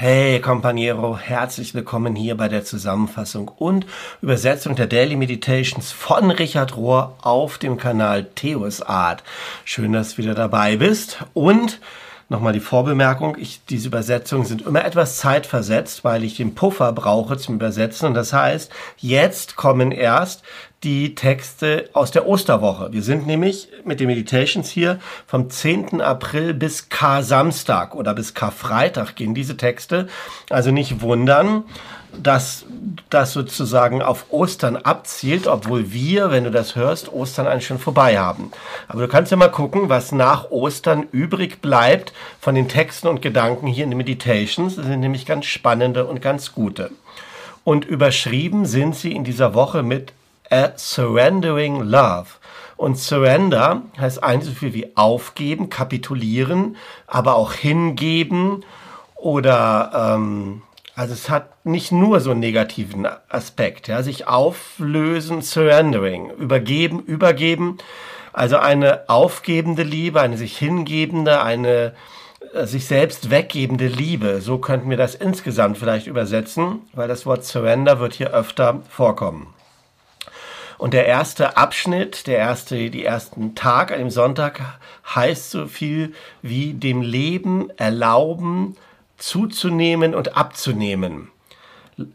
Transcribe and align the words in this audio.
Hey 0.00 0.40
Companiero, 0.40 1.18
herzlich 1.18 1.74
willkommen 1.74 2.14
hier 2.14 2.36
bei 2.36 2.46
der 2.46 2.64
Zusammenfassung 2.64 3.48
und 3.48 3.84
Übersetzung 4.22 4.76
der 4.76 4.86
Daily 4.86 5.16
Meditations 5.16 5.90
von 5.90 6.30
Richard 6.30 6.76
Rohr 6.76 7.16
auf 7.20 7.58
dem 7.58 7.78
Kanal 7.78 8.28
Theos 8.36 8.80
Art. 8.80 9.24
Schön, 9.64 9.92
dass 9.92 10.12
du 10.14 10.18
wieder 10.18 10.36
dabei 10.36 10.76
bist 10.76 11.24
und 11.34 11.80
Nochmal 12.30 12.52
die 12.52 12.60
Vorbemerkung, 12.60 13.38
ich, 13.40 13.64
diese 13.70 13.88
Übersetzungen 13.88 14.44
sind 14.44 14.60
immer 14.60 14.84
etwas 14.84 15.16
zeitversetzt, 15.16 16.04
weil 16.04 16.24
ich 16.24 16.36
den 16.36 16.54
Puffer 16.54 16.92
brauche 16.92 17.38
zum 17.38 17.54
Übersetzen. 17.54 18.08
Und 18.08 18.12
das 18.12 18.34
heißt, 18.34 18.70
jetzt 18.98 19.56
kommen 19.56 19.92
erst 19.92 20.42
die 20.84 21.16
Texte 21.16 21.90
aus 21.92 22.12
der 22.12 22.26
Osterwoche. 22.26 22.92
Wir 22.92 23.02
sind 23.02 23.26
nämlich 23.26 23.68
mit 23.84 23.98
den 23.98 24.06
Meditations 24.06 24.70
hier 24.70 25.00
vom 25.26 25.50
10. 25.50 26.00
April 26.00 26.54
bis 26.54 26.88
Kar-Samstag 26.88 27.96
oder 27.96 28.14
bis 28.14 28.34
Karfreitag 28.34 29.16
gehen 29.16 29.34
diese 29.34 29.56
Texte. 29.56 30.08
Also 30.50 30.70
nicht 30.70 31.00
wundern, 31.00 31.64
dass 32.22 32.64
das 33.10 33.32
sozusagen 33.32 34.02
auf 34.02 34.26
Ostern 34.30 34.76
abzielt, 34.76 35.46
obwohl 35.48 35.92
wir, 35.92 36.30
wenn 36.30 36.44
du 36.44 36.50
das 36.50 36.76
hörst, 36.76 37.12
Ostern 37.12 37.46
eigentlich 37.46 37.66
schon 37.66 37.80
vorbei 37.80 38.18
haben. 38.18 38.52
Aber 38.86 39.02
du 39.02 39.08
kannst 39.08 39.32
ja 39.32 39.36
mal 39.36 39.50
gucken, 39.50 39.88
was 39.88 40.12
nach 40.12 40.50
Ostern 40.50 41.06
übrig 41.10 41.60
bleibt 41.60 42.12
von 42.40 42.54
den 42.54 42.68
Texten 42.68 43.08
und 43.08 43.20
Gedanken 43.20 43.66
hier 43.66 43.84
in 43.84 43.90
den 43.90 43.98
Meditations. 43.98 44.76
Das 44.76 44.86
sind 44.86 45.00
nämlich 45.00 45.26
ganz 45.26 45.46
spannende 45.46 46.06
und 46.06 46.22
ganz 46.22 46.52
gute. 46.52 46.92
Und 47.64 47.84
überschrieben 47.84 48.64
sind 48.64 48.94
sie 48.94 49.12
in 49.12 49.24
dieser 49.24 49.54
Woche 49.54 49.82
mit 49.82 50.12
A 50.50 50.70
Surrendering 50.76 51.82
Love. 51.82 52.26
Und 52.76 52.96
Surrender 52.96 53.82
heißt 53.98 54.22
eigentlich 54.22 54.54
so 54.54 54.58
viel 54.58 54.74
wie 54.74 54.96
aufgeben, 54.96 55.68
kapitulieren, 55.68 56.76
aber 57.06 57.34
auch 57.34 57.52
hingeben 57.52 58.64
oder 59.16 60.14
ähm, 60.14 60.62
also 60.94 61.12
es 61.12 61.28
hat 61.30 61.64
nicht 61.64 61.92
nur 61.92 62.20
so 62.20 62.32
einen 62.32 62.40
negativen 62.40 63.06
Aspekt, 63.28 63.88
ja, 63.88 64.02
sich 64.02 64.26
auflösen, 64.26 65.42
surrendering, 65.42 66.30
übergeben, 66.30 67.00
übergeben, 67.00 67.78
also 68.32 68.56
eine 68.58 69.08
aufgebende 69.08 69.82
Liebe, 69.82 70.20
eine 70.20 70.36
sich 70.36 70.56
hingebende, 70.56 71.42
eine 71.42 71.94
äh, 72.52 72.66
sich 72.66 72.86
selbst 72.86 73.30
weggebende 73.30 73.86
Liebe. 73.86 74.40
So 74.40 74.58
könnten 74.58 74.90
wir 74.90 74.96
das 74.96 75.14
insgesamt 75.14 75.78
vielleicht 75.78 76.06
übersetzen, 76.06 76.82
weil 76.94 77.08
das 77.08 77.26
Wort 77.26 77.44
Surrender 77.44 78.00
wird 78.00 78.14
hier 78.14 78.32
öfter 78.32 78.82
vorkommen. 78.88 79.54
Und 80.78 80.94
der 80.94 81.06
erste 81.06 81.56
Abschnitt, 81.56 82.28
der 82.28 82.38
erste, 82.38 82.88
die 82.90 83.04
ersten 83.04 83.56
Tag 83.56 83.90
an 83.90 83.98
dem 83.98 84.10
Sonntag 84.10 84.78
heißt 85.12 85.50
so 85.50 85.66
viel 85.66 86.14
wie 86.40 86.72
dem 86.72 87.02
Leben 87.02 87.70
erlauben, 87.76 88.76
zuzunehmen 89.16 90.14
und 90.14 90.36
abzunehmen. 90.36 91.32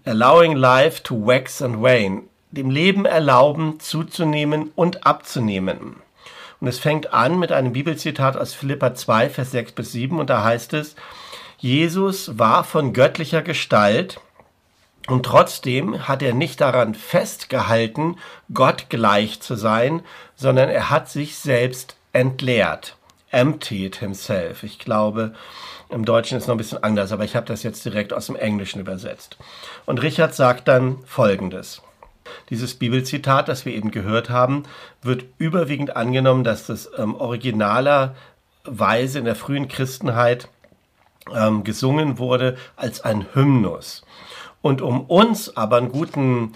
Allowing 0.06 0.56
life 0.56 1.04
to 1.04 1.28
wax 1.28 1.62
and 1.62 1.82
wane. 1.82 2.24
Dem 2.52 2.70
Leben 2.70 3.06
erlauben, 3.06 3.82
zuzunehmen 3.82 4.72
und 4.76 5.06
abzunehmen. 5.06 5.98
Und 6.62 6.68
es 6.68 6.80
fängt 6.80 7.14
an 7.14 7.40
mit 7.40 7.52
einem 7.52 7.74
Bibelzitat 7.74 8.38
aus 8.38 8.54
Philippa 8.54 8.96
2, 8.96 9.30
Vers 9.30 9.52
6 9.52 9.74
bis 9.74 9.92
7 9.92 10.18
und 10.20 10.30
da 10.30 10.46
heißt 10.46 10.72
es, 10.74 10.96
Jesus 11.58 12.40
war 12.40 12.64
von 12.64 12.94
göttlicher 12.94 13.42
Gestalt 13.42 14.22
und 15.08 15.26
trotzdem 15.26 16.08
hat 16.08 16.22
er 16.22 16.34
nicht 16.34 16.62
daran 16.62 16.96
festgehalten, 16.96 18.18
Gott 18.54 18.90
gleich 18.90 19.42
zu 19.42 19.56
sein, 19.56 20.02
sondern 20.36 20.70
er 20.70 20.90
hat 20.90 21.10
sich 21.10 21.38
selbst 21.38 21.98
entleert. 22.14 22.96
Emptied 23.30 23.98
himself. 23.98 24.64
Ich 24.64 24.80
glaube, 24.80 25.34
im 25.90 26.06
Deutschen 26.06 26.38
ist 26.38 26.44
es 26.44 26.48
noch 26.48 26.56
ein 26.56 26.60
bisschen 26.60 26.84
anders, 26.84 27.12
aber 27.12 27.26
ich 27.26 27.36
habe 27.36 27.48
das 27.48 27.64
jetzt 27.64 27.84
direkt 27.84 28.14
aus 28.14 28.28
dem 28.28 28.36
Englischen 28.36 28.80
übersetzt. 28.80 29.38
Und 29.86 30.02
Richard 30.02 30.36
sagt 30.36 30.68
dann 30.68 31.00
Folgendes. 31.06 31.82
Dieses 32.50 32.76
Bibelzitat, 32.76 33.50
das 33.50 33.66
wir 33.66 33.74
eben 33.74 33.92
gehört 33.92 34.30
haben, 34.30 34.64
wird 35.02 35.26
überwiegend 35.38 35.98
angenommen, 35.98 36.46
dass 36.46 36.68
das 36.68 36.90
ähm, 36.98 37.16
originalerweise 37.16 39.20
in 39.20 39.26
der 39.26 39.36
frühen 39.36 39.68
Christenheit 39.68 40.48
ähm, 41.34 41.64
gesungen 41.64 42.18
wurde 42.18 42.58
als 42.76 43.02
ein 43.02 43.26
Hymnus. 43.34 44.04
Und 44.64 44.82
um 44.82 45.02
uns 45.02 45.56
aber 45.58 45.78
einen 45.78 45.92
guten 45.92 46.54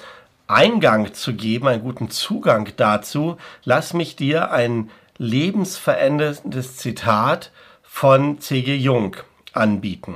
Eingang 0.48 1.14
zu 1.14 1.36
geben, 1.36 1.68
einen 1.68 1.84
guten 1.84 2.10
Zugang 2.10 2.70
dazu, 2.78 3.36
lass 3.66 3.94
mich 3.94 4.16
dir 4.16 4.50
ein 4.52 4.90
lebensveränderndes 5.18 6.78
Zitat 6.78 7.52
von 7.84 8.40
C.G. 8.40 8.76
Jung 8.76 9.18
anbieten. 9.52 10.16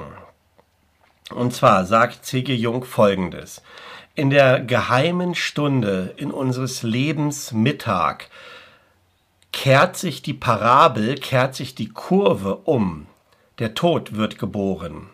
Und 1.32 1.54
zwar 1.54 1.86
sagt 1.86 2.26
C.G. 2.26 2.56
Jung 2.56 2.86
Folgendes. 2.86 3.62
In 4.16 4.30
der 4.30 4.62
geheimen 4.62 5.36
Stunde 5.36 6.14
in 6.16 6.32
unseres 6.32 6.84
Lebens 6.84 7.52
Mittag 7.52 8.30
kehrt 9.52 9.98
sich 9.98 10.22
die 10.22 10.34
Parabel, 10.34 11.16
kehrt 11.16 11.56
sich 11.56 11.76
die 11.76 11.90
Kurve 11.90 12.56
um. 12.64 13.08
Der 13.60 13.74
Tod 13.74 14.16
wird 14.16 14.40
geboren. 14.40 15.10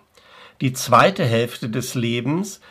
Die 0.62 0.74
zweite 0.74 1.24
Hälfte 1.24 1.70
des 1.70 1.94
Lebens 1.94 2.62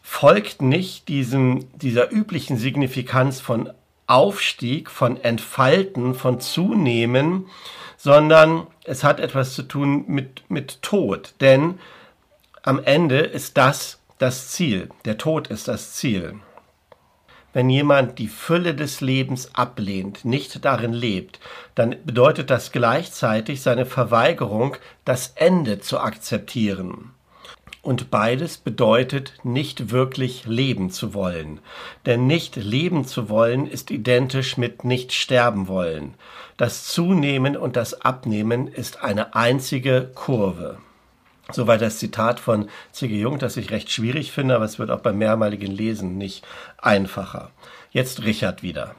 folgt 0.00 0.62
nicht 0.62 1.08
diesem, 1.08 1.66
dieser 1.78 2.10
üblichen 2.10 2.56
Signifikanz 2.56 3.40
von 3.40 3.70
Aufstieg, 4.06 4.90
von 4.90 5.22
Entfalten, 5.22 6.14
von 6.14 6.40
Zunehmen, 6.40 7.46
sondern 7.96 8.66
es 8.84 9.04
hat 9.04 9.20
etwas 9.20 9.54
zu 9.54 9.62
tun 9.62 10.04
mit, 10.06 10.42
mit 10.48 10.82
Tod. 10.82 11.34
Denn 11.40 11.78
am 12.62 12.82
Ende 12.82 13.18
ist 13.18 13.56
das 13.56 14.00
das 14.18 14.48
Ziel. 14.48 14.88
Der 15.04 15.18
Tod 15.18 15.48
ist 15.48 15.68
das 15.68 15.94
Ziel. 15.94 16.34
Wenn 17.52 17.70
jemand 17.70 18.18
die 18.18 18.28
Fülle 18.28 18.74
des 18.74 19.00
Lebens 19.00 19.54
ablehnt, 19.54 20.24
nicht 20.24 20.64
darin 20.64 20.92
lebt, 20.92 21.40
dann 21.74 21.96
bedeutet 22.04 22.50
das 22.50 22.72
gleichzeitig 22.72 23.62
seine 23.62 23.86
Verweigerung, 23.86 24.76
das 25.04 25.32
Ende 25.36 25.78
zu 25.78 26.00
akzeptieren. 26.00 27.12
Und 27.84 28.10
beides 28.10 28.56
bedeutet 28.56 29.34
nicht 29.42 29.90
wirklich 29.90 30.46
leben 30.46 30.88
zu 30.88 31.12
wollen. 31.12 31.60
Denn 32.06 32.26
nicht 32.26 32.56
leben 32.56 33.04
zu 33.04 33.28
wollen 33.28 33.66
ist 33.66 33.90
identisch 33.90 34.56
mit 34.56 34.84
nicht 34.84 35.12
sterben 35.12 35.68
wollen. 35.68 36.14
Das 36.56 36.86
Zunehmen 36.86 37.58
und 37.58 37.76
das 37.76 38.00
Abnehmen 38.00 38.68
ist 38.68 39.04
eine 39.04 39.34
einzige 39.34 40.10
Kurve. 40.14 40.78
Soweit 41.52 41.82
das 41.82 41.98
Zitat 41.98 42.40
von 42.40 42.70
C.G. 42.92 43.20
Jung, 43.20 43.38
das 43.38 43.58
ich 43.58 43.70
recht 43.70 43.90
schwierig 43.90 44.32
finde, 44.32 44.54
aber 44.54 44.64
es 44.64 44.78
wird 44.78 44.90
auch 44.90 45.00
beim 45.00 45.18
mehrmaligen 45.18 45.70
Lesen 45.70 46.16
nicht 46.16 46.42
einfacher. 46.78 47.50
Jetzt 47.90 48.24
Richard 48.24 48.62
wieder. 48.62 48.94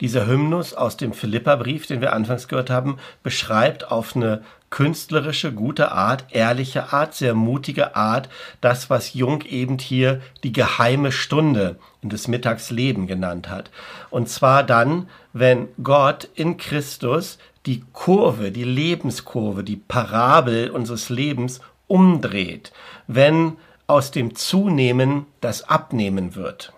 Dieser 0.00 0.28
Hymnus 0.28 0.74
aus 0.74 0.96
dem 0.96 1.12
Philipperbrief, 1.12 1.88
den 1.88 2.00
wir 2.00 2.12
anfangs 2.12 2.46
gehört 2.46 2.70
haben, 2.70 2.98
beschreibt 3.24 3.90
auf 3.90 4.14
eine 4.14 4.44
künstlerische, 4.72 5.52
gute 5.52 5.92
Art, 5.92 6.24
ehrliche 6.30 6.92
Art, 6.92 7.14
sehr 7.14 7.34
mutige 7.34 7.94
Art, 7.94 8.28
das, 8.60 8.90
was 8.90 9.14
Jung 9.14 9.42
eben 9.42 9.78
hier 9.78 10.20
die 10.42 10.52
geheime 10.52 11.12
Stunde 11.12 11.76
des 12.02 12.26
Mittagsleben 12.26 13.06
genannt 13.06 13.48
hat. 13.48 13.70
Und 14.10 14.28
zwar 14.28 14.64
dann, 14.64 15.08
wenn 15.32 15.68
Gott 15.84 16.28
in 16.34 16.56
Christus 16.56 17.38
die 17.66 17.84
Kurve, 17.92 18.50
die 18.50 18.64
Lebenskurve, 18.64 19.62
die 19.62 19.76
Parabel 19.76 20.70
unseres 20.70 21.10
Lebens 21.10 21.60
umdreht, 21.86 22.72
wenn 23.06 23.58
aus 23.86 24.10
dem 24.10 24.34
Zunehmen 24.34 25.26
das 25.42 25.68
Abnehmen 25.68 26.34
wird. 26.34 26.72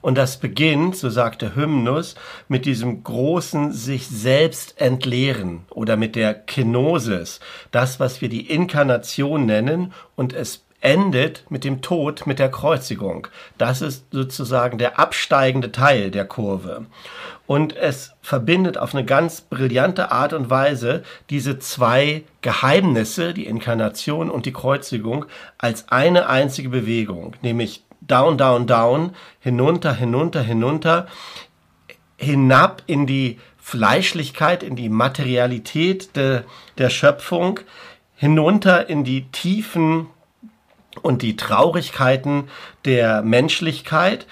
Und 0.00 0.16
das 0.16 0.38
beginnt, 0.38 0.96
so 0.96 1.10
sagt 1.10 1.42
der 1.42 1.56
Hymnus, 1.56 2.14
mit 2.48 2.66
diesem 2.66 3.02
großen 3.02 3.72
sich 3.72 4.06
selbst 4.06 4.80
entleeren 4.80 5.64
oder 5.70 5.96
mit 5.96 6.16
der 6.16 6.34
Kenosis, 6.34 7.40
das, 7.70 7.98
was 7.98 8.20
wir 8.20 8.28
die 8.28 8.50
Inkarnation 8.50 9.46
nennen, 9.46 9.92
und 10.14 10.32
es 10.32 10.66
endet 10.80 11.44
mit 11.48 11.64
dem 11.64 11.82
Tod, 11.82 12.26
mit 12.26 12.38
der 12.38 12.50
Kreuzigung. 12.50 13.28
Das 13.58 13.82
ist 13.82 14.06
sozusagen 14.12 14.78
der 14.78 14.98
absteigende 14.98 15.72
Teil 15.72 16.10
der 16.10 16.26
Kurve. 16.26 16.86
Und 17.46 17.76
es 17.76 18.12
verbindet 18.22 18.76
auf 18.76 18.94
eine 18.94 19.04
ganz 19.04 19.40
brillante 19.40 20.10
Art 20.10 20.32
und 20.32 20.50
Weise 20.50 21.02
diese 21.30 21.58
zwei 21.58 22.24
Geheimnisse, 22.42 23.34
die 23.34 23.46
Inkarnation 23.46 24.30
und 24.30 24.46
die 24.46 24.52
Kreuzigung, 24.52 25.26
als 25.58 25.88
eine 25.88 26.28
einzige 26.28 26.68
Bewegung, 26.68 27.34
nämlich 27.42 27.85
down, 28.06 28.38
down, 28.38 28.66
down, 28.66 29.14
hinunter, 29.40 29.94
hinunter, 29.94 30.42
hinunter, 30.42 31.06
hinab 32.16 32.82
in 32.86 33.06
die 33.06 33.38
Fleischlichkeit, 33.58 34.62
in 34.62 34.76
die 34.76 34.88
Materialität 34.88 36.16
de, 36.16 36.42
der 36.78 36.90
Schöpfung, 36.90 37.60
hinunter 38.14 38.88
in 38.88 39.04
die 39.04 39.30
Tiefen 39.32 40.06
und 41.02 41.22
die 41.22 41.36
Traurigkeiten 41.36 42.48
der 42.84 43.22
Menschlichkeit 43.22 44.26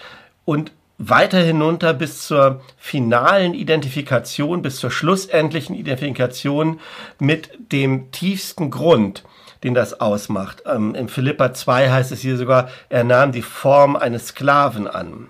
und 0.44 0.72
weiter 0.98 1.40
hinunter 1.40 1.92
bis 1.92 2.26
zur 2.26 2.62
finalen 2.76 3.54
Identifikation, 3.54 4.62
bis 4.62 4.76
zur 4.76 4.90
schlussendlichen 4.90 5.74
Identifikation 5.74 6.80
mit 7.18 7.50
dem 7.72 8.12
tiefsten 8.12 8.70
Grund, 8.70 9.24
den 9.64 9.74
das 9.74 10.00
ausmacht. 10.00 10.62
Ähm, 10.66 10.94
Im 10.94 11.08
Philippa 11.08 11.52
2 11.52 11.90
heißt 11.90 12.12
es 12.12 12.20
hier 12.20 12.36
sogar, 12.36 12.68
er 12.90 13.02
nahm 13.02 13.32
die 13.32 13.42
Form 13.42 13.96
eines 13.96 14.28
Sklaven 14.28 14.86
an. 14.86 15.28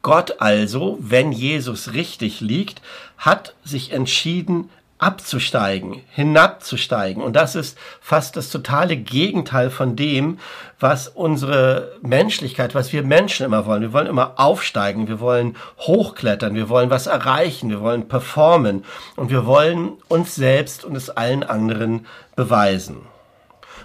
Gott 0.00 0.36
also, 0.38 0.96
wenn 1.00 1.32
Jesus 1.32 1.92
richtig 1.92 2.40
liegt, 2.40 2.80
hat 3.18 3.54
sich 3.64 3.92
entschieden, 3.92 4.70
abzusteigen, 4.98 6.02
hinabzusteigen. 6.10 7.22
Und 7.22 7.34
das 7.34 7.56
ist 7.56 7.76
fast 8.00 8.36
das 8.36 8.50
totale 8.50 8.96
Gegenteil 8.96 9.70
von 9.70 9.96
dem, 9.96 10.38
was 10.78 11.08
unsere 11.08 11.92
Menschlichkeit, 12.02 12.74
was 12.74 12.92
wir 12.92 13.02
Menschen 13.02 13.44
immer 13.44 13.66
wollen. 13.66 13.82
Wir 13.82 13.92
wollen 13.92 14.06
immer 14.06 14.34
aufsteigen, 14.36 15.08
wir 15.08 15.20
wollen 15.20 15.56
hochklettern, 15.80 16.54
wir 16.54 16.68
wollen 16.68 16.90
was 16.90 17.06
erreichen, 17.06 17.70
wir 17.70 17.80
wollen 17.80 18.06
performen 18.06 18.84
und 19.16 19.30
wir 19.30 19.46
wollen 19.46 19.94
uns 20.08 20.34
selbst 20.34 20.84
und 20.84 20.96
es 20.96 21.10
allen 21.10 21.42
anderen 21.42 22.06
beweisen. 22.36 23.13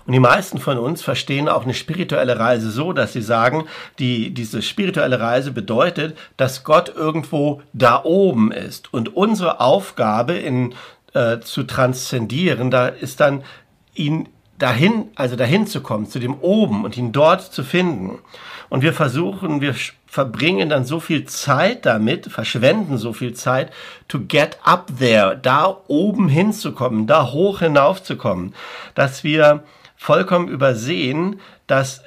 Und 0.09 0.13
die 0.13 0.19
meisten 0.19 0.57
von 0.57 0.79
uns 0.79 1.03
verstehen 1.03 1.47
auch 1.47 1.65
eine 1.65 1.75
spirituelle 1.75 2.39
Reise 2.39 2.71
so, 2.71 2.93
dass 2.93 3.13
sie 3.13 3.21
sagen, 3.21 3.65
die, 3.99 4.33
diese 4.33 4.63
spirituelle 4.63 5.19
Reise 5.19 5.51
bedeutet, 5.51 6.17
dass 6.35 6.63
Gott 6.63 6.89
irgendwo 6.95 7.61
da 7.73 8.03
oben 8.03 8.51
ist. 8.51 8.91
Und 8.91 9.15
unsere 9.15 9.59
Aufgabe 9.59 10.33
in 10.33 10.73
äh, 11.13 11.41
zu 11.41 11.61
transzendieren, 11.61 12.71
da 12.71 12.87
ist 12.87 13.19
dann 13.19 13.43
ihn 13.93 14.29
dahin, 14.57 15.09
also 15.13 15.35
dahin 15.35 15.67
zu 15.67 15.81
kommen, 15.81 16.07
zu 16.07 16.17
dem 16.17 16.39
oben 16.39 16.85
und 16.85 16.97
ihn 16.97 17.11
dort 17.11 17.43
zu 17.43 17.63
finden. 17.63 18.17
Und 18.67 18.81
wir 18.81 18.93
versuchen, 18.93 19.61
wir 19.61 19.75
verbringen 20.07 20.69
dann 20.69 20.85
so 20.85 20.99
viel 20.99 21.25
Zeit 21.25 21.85
damit, 21.85 22.31
verschwenden 22.31 22.97
so 22.97 23.13
viel 23.13 23.35
Zeit, 23.35 23.71
to 24.07 24.21
get 24.27 24.57
up 24.63 24.91
there, 24.97 25.37
da 25.39 25.77
oben 25.87 26.29
hinzukommen, 26.29 27.05
da 27.05 27.31
hoch 27.31 27.59
hinaufzukommen, 27.59 28.55
dass 28.95 29.23
wir 29.23 29.63
vollkommen 29.99 30.47
übersehen, 30.47 31.41
dass 31.67 32.01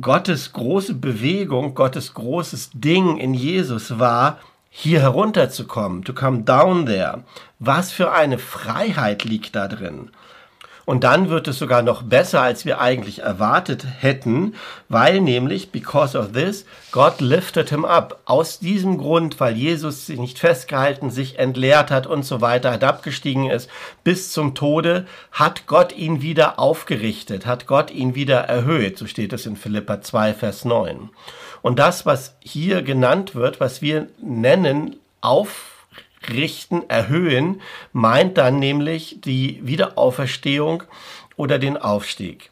Gottes 0.00 0.52
große 0.52 0.94
Bewegung, 0.94 1.74
Gottes 1.74 2.12
großes 2.12 2.70
Ding 2.74 3.16
in 3.16 3.32
Jesus 3.32 3.98
war, 3.98 4.38
hier 4.68 5.00
herunterzukommen, 5.00 6.04
to 6.04 6.12
come 6.12 6.42
down 6.42 6.84
there. 6.84 7.24
Was 7.58 7.90
für 7.90 8.12
eine 8.12 8.38
Freiheit 8.38 9.24
liegt 9.24 9.56
da 9.56 9.66
drin? 9.66 10.10
Und 10.84 11.04
dann 11.04 11.30
wird 11.30 11.46
es 11.48 11.58
sogar 11.58 11.82
noch 11.82 12.02
besser, 12.02 12.42
als 12.42 12.64
wir 12.64 12.80
eigentlich 12.80 13.20
erwartet 13.20 13.86
hätten, 14.00 14.54
weil 14.88 15.20
nämlich, 15.20 15.70
because 15.70 16.18
of 16.18 16.32
this, 16.32 16.64
God 16.90 17.20
lifted 17.20 17.70
him 17.70 17.84
up. 17.84 18.20
Aus 18.24 18.58
diesem 18.58 18.98
Grund, 18.98 19.38
weil 19.38 19.56
Jesus 19.56 20.06
sich 20.06 20.18
nicht 20.18 20.38
festgehalten, 20.38 21.10
sich 21.10 21.38
entleert 21.38 21.90
hat 21.90 22.06
und 22.06 22.24
so 22.24 22.40
weiter, 22.40 22.72
hat 22.72 22.84
abgestiegen 22.84 23.48
ist 23.48 23.70
bis 24.02 24.32
zum 24.32 24.54
Tode, 24.54 25.06
hat 25.30 25.66
Gott 25.66 25.96
ihn 25.96 26.20
wieder 26.20 26.58
aufgerichtet, 26.58 27.46
hat 27.46 27.66
Gott 27.66 27.90
ihn 27.90 28.14
wieder 28.14 28.40
erhöht. 28.40 28.98
So 28.98 29.06
steht 29.06 29.32
es 29.32 29.46
in 29.46 29.56
Philippa 29.56 30.00
2, 30.00 30.34
Vers 30.34 30.64
9. 30.64 31.10
Und 31.62 31.78
das, 31.78 32.06
was 32.06 32.34
hier 32.40 32.82
genannt 32.82 33.34
wird, 33.36 33.60
was 33.60 33.82
wir 33.82 34.08
nennen, 34.20 34.96
auf 35.20 35.71
richten, 36.30 36.88
erhöhen, 36.88 37.60
meint 37.92 38.38
dann 38.38 38.58
nämlich 38.58 39.20
die 39.20 39.60
Wiederauferstehung 39.62 40.84
oder 41.36 41.58
den 41.58 41.76
Aufstieg. 41.76 42.50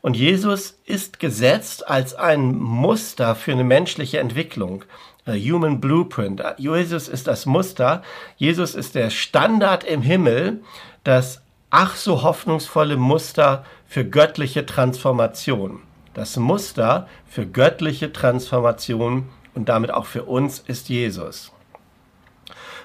Und 0.00 0.16
Jesus 0.16 0.80
ist 0.84 1.20
gesetzt 1.20 1.88
als 1.88 2.14
ein 2.14 2.56
Muster 2.56 3.36
für 3.36 3.52
eine 3.52 3.64
menschliche 3.64 4.18
Entwicklung. 4.18 4.84
A 5.24 5.34
human 5.34 5.80
Blueprint. 5.80 6.42
Jesus 6.58 7.06
ist 7.06 7.28
das 7.28 7.46
Muster. 7.46 8.02
Jesus 8.36 8.74
ist 8.74 8.96
der 8.96 9.10
Standard 9.10 9.84
im 9.84 10.02
Himmel, 10.02 10.60
das 11.04 11.42
ach 11.70 11.94
so 11.94 12.22
hoffnungsvolle 12.22 12.96
Muster 12.96 13.64
für 13.86 14.04
göttliche 14.04 14.66
Transformation. 14.66 15.80
Das 16.14 16.36
Muster 16.36 17.08
für 17.26 17.46
göttliche 17.46 18.12
Transformation 18.12 19.28
und 19.54 19.68
damit 19.68 19.92
auch 19.92 20.06
für 20.06 20.24
uns 20.24 20.58
ist 20.58 20.88
Jesus. 20.88 21.52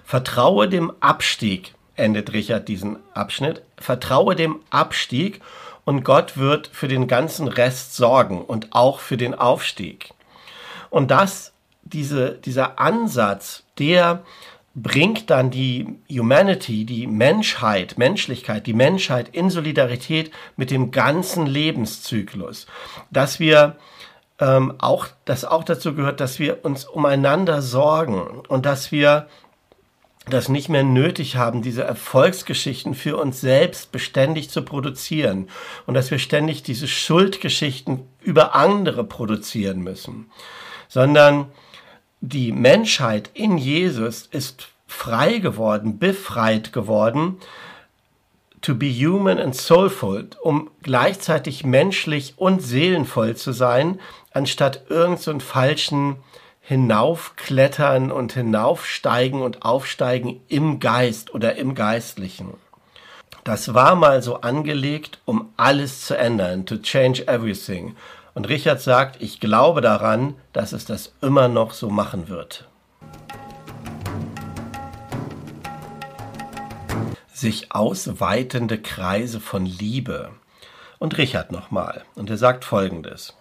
Vertraue 0.07 0.69
dem 0.69 0.93
Abstieg, 1.01 1.73
endet 1.97 2.31
Richard 2.31 2.69
diesen 2.69 2.95
Abschnitt. 3.13 3.61
Vertraue 3.77 4.37
dem 4.37 4.61
Abstieg 4.69 5.41
und 5.83 6.05
Gott 6.05 6.37
wird 6.37 6.69
für 6.71 6.87
den 6.87 7.09
ganzen 7.09 7.49
Rest 7.49 7.93
sorgen 7.93 8.41
und 8.41 8.69
auch 8.71 9.01
für 9.01 9.17
den 9.17 9.35
Aufstieg. 9.35 10.11
Und 10.89 11.11
das, 11.11 11.51
diese, 11.83 12.31
dieser 12.31 12.79
Ansatz, 12.79 13.63
der 13.79 14.23
bringt 14.75 15.29
dann 15.29 15.51
die 15.51 15.99
Humanity, 16.09 16.85
die 16.85 17.05
Menschheit, 17.05 17.97
Menschlichkeit, 17.97 18.65
die 18.65 18.73
Menschheit 18.73 19.27
in 19.35 19.49
Solidarität 19.49 20.31
mit 20.55 20.71
dem 20.71 20.91
ganzen 20.91 21.45
Lebenszyklus. 21.45 22.65
Dass 23.11 23.41
wir 23.41 23.75
ähm, 24.39 24.75
auch, 24.77 25.07
dass 25.25 25.43
auch 25.43 25.65
dazu 25.65 25.95
gehört, 25.95 26.21
dass 26.21 26.39
wir 26.39 26.63
uns 26.63 26.85
umeinander 26.85 27.61
sorgen 27.61 28.21
und 28.47 28.65
dass 28.65 28.93
wir 28.93 29.27
das 30.29 30.49
nicht 30.49 30.69
mehr 30.69 30.83
nötig 30.83 31.35
haben, 31.35 31.61
diese 31.61 31.83
Erfolgsgeschichten 31.83 32.93
für 32.93 33.17
uns 33.17 33.41
selbst 33.41 33.91
beständig 33.91 34.49
zu 34.49 34.61
produzieren 34.63 35.49
und 35.85 35.93
dass 35.93 36.11
wir 36.11 36.19
ständig 36.19 36.63
diese 36.63 36.87
Schuldgeschichten 36.87 38.01
über 38.21 38.55
andere 38.55 39.03
produzieren 39.03 39.79
müssen, 39.79 40.29
sondern 40.87 41.45
die 42.21 42.51
Menschheit 42.51 43.29
in 43.33 43.57
Jesus 43.57 44.27
ist 44.31 44.69
frei 44.87 45.37
geworden, 45.37 45.99
befreit 45.99 46.73
geworden, 46.73 47.37
to 48.61 48.75
be 48.75 48.89
human 48.89 49.39
and 49.39 49.55
soulful, 49.55 50.27
um 50.41 50.69
gleichzeitig 50.81 51.63
menschlich 51.63 52.33
und 52.37 52.61
seelenvoll 52.61 53.35
zu 53.35 53.51
sein, 53.51 53.99
anstatt 54.31 54.89
irgendeinen 54.89 55.39
so 55.39 55.45
falschen 55.45 56.17
hinaufklettern 56.67 58.11
und 58.11 58.33
hinaufsteigen 58.33 59.41
und 59.41 59.63
aufsteigen 59.63 60.41
im 60.49 60.81
Geist 60.81 61.33
oder 61.33 61.55
im 61.55 61.75
Geistlichen. 61.75 62.55
Das 63.45 63.73
war 63.73 63.95
mal 63.95 64.21
so 64.21 64.41
angelegt, 64.41 65.19
um 65.23 65.47
alles 65.55 66.05
zu 66.05 66.17
ändern, 66.17 66.65
to 66.65 66.75
change 66.75 67.25
everything. 67.25 67.95
Und 68.33 68.49
Richard 68.49 68.81
sagt, 68.81 69.21
ich 69.21 69.39
glaube 69.39 69.79
daran, 69.79 70.35
dass 70.51 70.73
es 70.73 70.83
das 70.83 71.13
immer 71.21 71.47
noch 71.47 71.71
so 71.71 71.89
machen 71.89 72.27
wird. 72.27 72.67
Sich 77.31 77.71
ausweitende 77.71 78.77
Kreise 78.77 79.39
von 79.39 79.65
Liebe. 79.65 80.31
Und 80.99 81.17
Richard 81.17 81.53
nochmal. 81.53 82.03
Und 82.15 82.29
er 82.29 82.37
sagt 82.37 82.65
folgendes. 82.65 83.37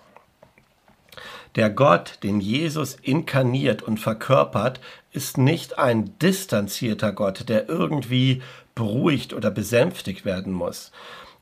Der 1.57 1.71
Gott, 1.71 2.19
den 2.23 2.41
Jesus 2.41 2.97
inkarniert 3.03 3.83
und 3.83 3.99
verkörpert, 3.99 4.81
ist 5.13 5.39
nicht 5.39 5.79
ein 5.79 6.19
distanzierter 6.19 7.13
Gott, 7.13 7.49
der 7.49 7.69
irgendwie 7.69 8.43
beruhigt 8.75 9.33
oder 9.33 9.51
besänftigt 9.51 10.27
werden 10.27 10.53
muss. 10.53 10.93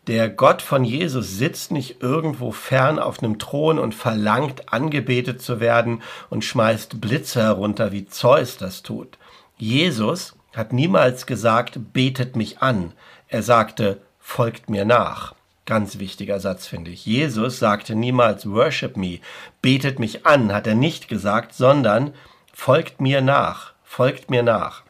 Der 0.06 0.28
Gott 0.28 0.62
von 0.62 0.84
Jesus 0.84 1.38
sitzt 1.38 1.72
nicht 1.72 2.02
irgendwo 2.02 2.52
fern 2.52 2.98
auf 2.98 3.22
einem 3.22 3.38
Thron 3.38 3.78
und 3.78 3.94
verlangt 3.94 4.72
angebetet 4.72 5.42
zu 5.42 5.60
werden 5.60 6.02
und 6.30 6.44
schmeißt 6.44 7.00
Blitze 7.00 7.42
herunter, 7.42 7.90
wie 7.90 8.06
Zeus 8.06 8.56
das 8.56 8.82
tut. 8.82 9.18
Jesus 9.56 10.36
hat 10.54 10.72
niemals 10.72 11.26
gesagt, 11.26 11.92
betet 11.92 12.36
mich 12.36 12.58
an. 12.60 12.92
Er 13.28 13.42
sagte, 13.42 14.00
folgt 14.20 14.70
mir 14.70 14.84
nach. 14.84 15.34
Ganz 15.66 15.98
wichtiger 15.98 16.40
Satz, 16.40 16.66
finde 16.66 16.90
ich. 16.90 17.06
Jesus 17.06 17.58
sagte 17.58 17.94
niemals 17.94 18.48
Worship 18.48 18.96
me, 18.96 19.20
betet 19.62 19.98
mich 19.98 20.26
an, 20.26 20.52
hat 20.52 20.66
er 20.66 20.74
nicht 20.74 21.08
gesagt, 21.08 21.54
sondern 21.54 22.12
folgt 22.52 23.00
mir 23.00 23.22
nach, 23.22 23.72
folgt 23.82 24.30
mir 24.30 24.42
nach. 24.42 24.82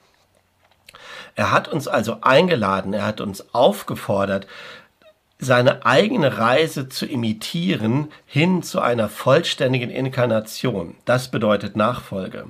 Er 1.36 1.52
hat 1.52 1.68
uns 1.68 1.86
also 1.86 2.18
eingeladen, 2.22 2.92
er 2.92 3.06
hat 3.06 3.20
uns 3.20 3.54
aufgefordert, 3.54 4.46
seine 5.38 5.84
eigene 5.84 6.38
Reise 6.38 6.88
zu 6.88 7.06
imitieren 7.06 8.08
hin 8.26 8.62
zu 8.62 8.80
einer 8.80 9.08
vollständigen 9.08 9.90
Inkarnation. 9.90 10.96
Das 11.04 11.30
bedeutet 11.30 11.76
Nachfolge. 11.76 12.46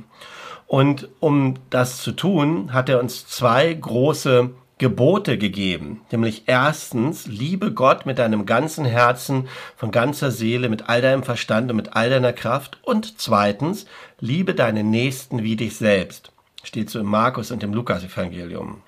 Und 0.66 1.08
um 1.20 1.54
das 1.70 1.98
zu 1.98 2.12
tun, 2.12 2.72
hat 2.72 2.88
er 2.88 3.00
uns 3.00 3.26
zwei 3.26 3.72
große 3.72 4.50
Gebote 4.78 5.38
gegeben, 5.38 6.00
nämlich 6.10 6.44
erstens, 6.46 7.26
liebe 7.26 7.72
Gott 7.72 8.06
mit 8.06 8.18
deinem 8.18 8.44
ganzen 8.44 8.84
Herzen, 8.84 9.48
von 9.76 9.92
ganzer 9.92 10.32
Seele, 10.32 10.68
mit 10.68 10.88
all 10.88 11.00
deinem 11.00 11.22
Verstand 11.22 11.70
und 11.70 11.76
mit 11.76 11.94
all 11.94 12.10
deiner 12.10 12.32
Kraft 12.32 12.78
und 12.82 13.20
zweitens, 13.20 13.86
liebe 14.18 14.52
deinen 14.54 14.90
Nächsten 14.90 15.44
wie 15.44 15.54
dich 15.54 15.76
selbst. 15.76 16.32
Steht 16.64 16.90
so 16.90 16.98
im 16.98 17.06
Markus 17.06 17.52
und 17.52 17.62
im 17.62 17.72
Lukas-Evangelium. 17.72 18.82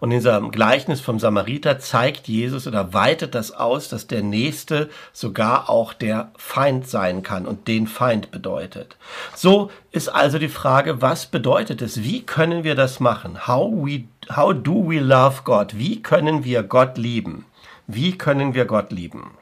Und 0.00 0.10
in 0.10 0.18
diesem 0.18 0.50
Gleichnis 0.50 1.00
vom 1.00 1.18
Samariter 1.18 1.78
zeigt 1.78 2.28
Jesus 2.28 2.66
oder 2.66 2.92
weitet 2.92 3.34
das 3.34 3.52
aus, 3.52 3.88
dass 3.88 4.06
der 4.06 4.22
Nächste 4.22 4.90
sogar 5.12 5.70
auch 5.70 5.92
der 5.92 6.30
Feind 6.36 6.86
sein 6.86 7.22
kann 7.22 7.46
und 7.46 7.66
den 7.68 7.86
Feind 7.86 8.30
bedeutet. 8.30 8.96
So 9.34 9.70
ist 9.92 10.08
also 10.08 10.38
die 10.38 10.48
Frage, 10.48 11.00
was 11.00 11.26
bedeutet 11.26 11.80
es? 11.80 12.02
Wie 12.02 12.22
können 12.22 12.64
wir 12.64 12.74
das 12.74 13.00
machen? 13.00 13.46
How, 13.46 13.72
we, 13.72 14.04
how 14.34 14.52
do 14.52 14.88
we 14.88 14.98
love 14.98 15.42
God? 15.44 15.78
Wie 15.78 16.02
können 16.02 16.44
wir 16.44 16.62
Gott 16.62 16.98
lieben? 16.98 17.46
Wie 17.86 18.16
können 18.16 18.54
wir 18.54 18.64
Gott 18.64 18.90
lieben? 18.92 19.32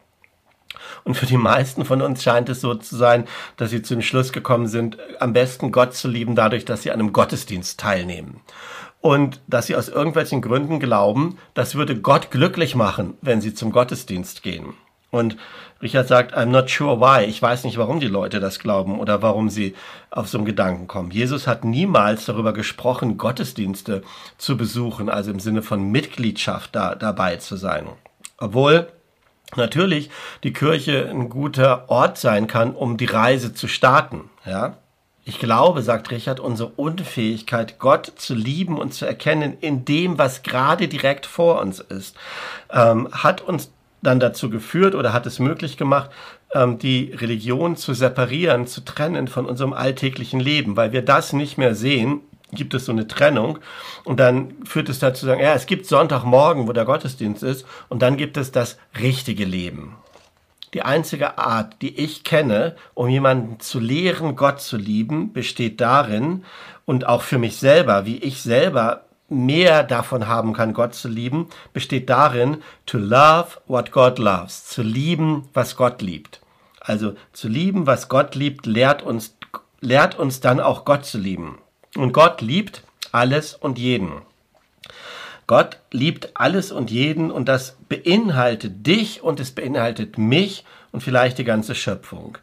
Und 1.05 1.17
für 1.17 1.27
die 1.27 1.37
meisten 1.37 1.85
von 1.85 2.03
uns 2.03 2.23
scheint 2.23 2.49
es 2.49 2.61
so 2.61 2.75
zu 2.75 2.97
sein, 2.97 3.27
dass 3.57 3.71
sie 3.71 3.83
zum 3.83 4.03
Schluss 4.03 4.33
gekommen 4.33 4.67
sind, 4.67 4.99
am 5.21 5.33
besten 5.33 5.73
Gott 5.73 5.95
zu 5.95 6.09
lieben 6.09 6.35
dadurch, 6.35 6.65
dass 6.65 6.83
sie 6.83 6.91
an 6.91 7.01
einem 7.01 7.13
Gottesdienst 7.13 7.79
teilnehmen. 7.79 8.41
Und 9.01 9.41
dass 9.47 9.67
sie 9.67 9.77
aus 9.77 9.89
irgendwelchen 9.89 10.41
Gründen 10.41 10.81
glauben, 10.81 11.39
das 11.53 11.75
würde 11.75 12.01
Gott 12.01 12.31
glücklich 12.31 12.75
machen, 12.75 13.19
wenn 13.21 13.41
sie 13.41 13.55
zum 13.55 13.71
Gottesdienst 13.71 14.43
gehen. 14.43 14.75
Und 15.15 15.37
Richard 15.81 16.09
sagt, 16.09 16.37
I'm 16.37 16.47
not 16.47 16.69
sure 16.69 16.99
why. 16.99 17.25
Ich 17.25 17.41
weiß 17.41 17.63
nicht, 17.63 17.79
warum 17.79 18.01
die 18.01 18.09
Leute 18.09 18.41
das 18.41 18.59
glauben 18.59 18.99
oder 18.99 19.23
warum 19.23 19.49
sie 19.49 19.77
auf 20.11 20.29
so 20.29 20.39
einen 20.39 20.45
Gedanken 20.45 20.89
kommen. 20.89 21.13
Jesus 21.13 21.47
hat 21.47 21.65
niemals 21.65 22.25
darüber 22.25 22.53
gesprochen, 22.53 23.17
Gottesdienste 23.17 24.03
zu 24.39 24.57
besuchen, 24.57 25.09
also 25.09 25.31
im 25.31 25.39
Sinne 25.39 25.63
von 25.63 25.93
Mitgliedschaft 25.93 26.75
da, 26.75 26.97
dabei 26.97 27.37
zu 27.37 27.55
sein. 27.57 27.87
Obwohl 28.39 28.89
natürlich 29.55 30.11
die 30.43 30.53
Kirche 30.53 31.09
ein 31.09 31.29
guter 31.29 31.89
Ort 31.91 32.19
sein 32.19 32.49
kann, 32.49 32.75
um 32.75 32.97
die 32.97 33.05
Reise 33.05 33.55
zu 33.55 33.69
starten, 33.69 34.31
ja. 34.45 34.79
Ich 35.27 35.39
glaube, 35.39 35.81
sagt 35.81 36.11
Richard, 36.11 36.39
unsere 36.39 36.69
Unfähigkeit, 36.77 37.79
Gott 37.79 38.13
zu 38.17 38.35
lieben 38.35 38.77
und 38.77 38.93
zu 38.93 39.07
erkennen 39.07 39.57
in 39.59 39.87
dem, 39.87 40.19
was 40.19 40.43
gerade 40.43 40.87
direkt 40.87 41.25
vor 41.25 41.63
uns 41.63 41.79
ist, 41.79 42.15
ähm, 42.71 43.09
hat 43.11 43.41
uns 43.41 43.71
dann 44.05 44.21
dazu 44.21 44.51
geführt 44.51 44.95
oder 44.95 45.13
hat 45.13 45.27
es 45.27 45.39
möglich 45.39 45.77
gemacht, 45.77 46.11
ähm, 46.53 46.79
die 46.79 47.13
Religion 47.13 47.77
zu 47.77 47.95
separieren, 47.95 48.67
zu 48.67 48.85
trennen 48.85 49.29
von 49.29 49.47
unserem 49.47 49.73
alltäglichen 49.73 50.41
Leben, 50.41 50.77
weil 50.77 50.93
wir 50.93 51.03
das 51.03 51.33
nicht 51.33 51.59
mehr 51.59 51.75
sehen, 51.75 52.21
gibt 52.53 52.75
es 52.75 52.85
so 52.85 52.93
eine 52.93 53.09
Trennung 53.09 53.59
und 54.05 54.21
dann 54.21 54.55
führt 54.65 54.89
es 54.89 55.01
dazu 55.01 55.27
sagen, 55.27 55.41
ja, 55.41 55.55
es 55.55 55.67
gibt 55.67 55.87
Sonntagmorgen, 55.87 56.69
wo 56.69 56.73
der 56.73 56.85
Gottesdienst 56.85 57.43
ist 57.43 57.67
und 57.89 58.03
dann 58.03 58.17
gibt 58.17 58.37
es 58.37 58.53
das 58.53 58.79
richtige 59.01 59.45
Leben. 59.45 59.97
Die 60.73 60.83
einzige 60.83 61.39
Art, 61.39 61.83
die 61.83 62.01
ich 62.01 62.25
kenne, 62.25 62.75
um 62.95 63.09
jemanden 63.09 63.61
zu 63.61 63.79
lehren, 63.79 64.35
Gott 64.35 64.61
zu 64.61 64.77
lieben, 64.77 65.33
besteht 65.33 65.81
darin 65.81 66.45
und 66.85 67.07
auch 67.07 67.23
für 67.23 67.39
mich 67.39 67.57
selber, 67.57 68.07
wie 68.07 68.19
ich 68.19 68.43
selber 68.43 69.05
mehr 69.35 69.83
davon 69.83 70.27
haben 70.29 70.53
kann, 70.53 70.73
Gott 70.73 70.95
zu 70.95 71.09
lieben, 71.09 71.49
besteht 71.73 72.09
darin, 72.09 72.63
to 72.87 72.99
love 72.99 73.59
what 73.67 73.91
God 73.91 74.19
loves, 74.19 74.67
zu 74.67 74.83
lieben, 74.83 75.49
was 75.53 75.77
Gott 75.77 76.03
liebt. 76.03 76.41
Also 76.81 77.15
zu 77.33 77.49
lieben, 77.49 77.87
was 77.87 78.09
Gott 78.09 78.35
liebt, 78.35 78.67
lehrt 78.67 79.03
uns, 79.03 79.37
lehrt 79.81 80.19
uns 80.19 80.41
dann 80.41 80.61
auch 80.61 80.85
Gott 80.85 81.05
zu 81.05 81.19
lieben. 81.19 81.59
Und 81.97 82.13
Gott 82.13 82.41
liebt 82.41 82.83
alles 83.13 83.55
und 83.55 83.79
jeden. 83.79 84.23
Gott 85.47 85.79
liebt 85.91 86.31
alles 86.35 86.73
und 86.73 86.91
jeden 86.91 87.31
und 87.31 87.49
das 87.49 87.77
beinhaltet 87.89 88.87
dich 88.87 89.23
und 89.23 89.41
es 89.41 89.53
beinhaltet 89.53 90.17
mich 90.17 90.65
und 90.91 91.03
vielleicht 91.03 91.39
die 91.39 91.45
ganze 91.45 91.75
Schöpfung. 91.75 92.39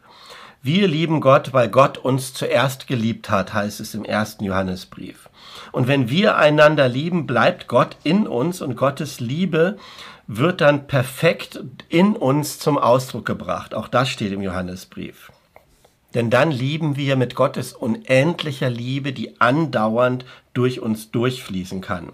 Wir 0.64 0.86
lieben 0.86 1.20
Gott, 1.20 1.52
weil 1.52 1.68
Gott 1.68 1.98
uns 1.98 2.34
zuerst 2.34 2.86
geliebt 2.86 3.30
hat, 3.30 3.52
heißt 3.52 3.80
es 3.80 3.94
im 3.94 4.04
ersten 4.04 4.44
Johannesbrief. 4.44 5.28
Und 5.72 5.88
wenn 5.88 6.08
wir 6.08 6.36
einander 6.36 6.88
lieben, 6.88 7.26
bleibt 7.26 7.66
Gott 7.66 7.96
in 8.04 8.28
uns 8.28 8.60
und 8.60 8.76
Gottes 8.76 9.18
Liebe 9.18 9.76
wird 10.28 10.60
dann 10.60 10.86
perfekt 10.86 11.60
in 11.88 12.14
uns 12.14 12.60
zum 12.60 12.78
Ausdruck 12.78 13.26
gebracht. 13.26 13.74
Auch 13.74 13.88
das 13.88 14.08
steht 14.08 14.30
im 14.30 14.40
Johannesbrief. 14.40 15.32
Denn 16.14 16.30
dann 16.30 16.52
lieben 16.52 16.94
wir 16.94 17.16
mit 17.16 17.34
Gottes 17.34 17.72
unendlicher 17.72 18.70
Liebe, 18.70 19.12
die 19.12 19.40
andauernd 19.40 20.24
durch 20.54 20.78
uns 20.78 21.10
durchfließen 21.10 21.80
kann. 21.80 22.10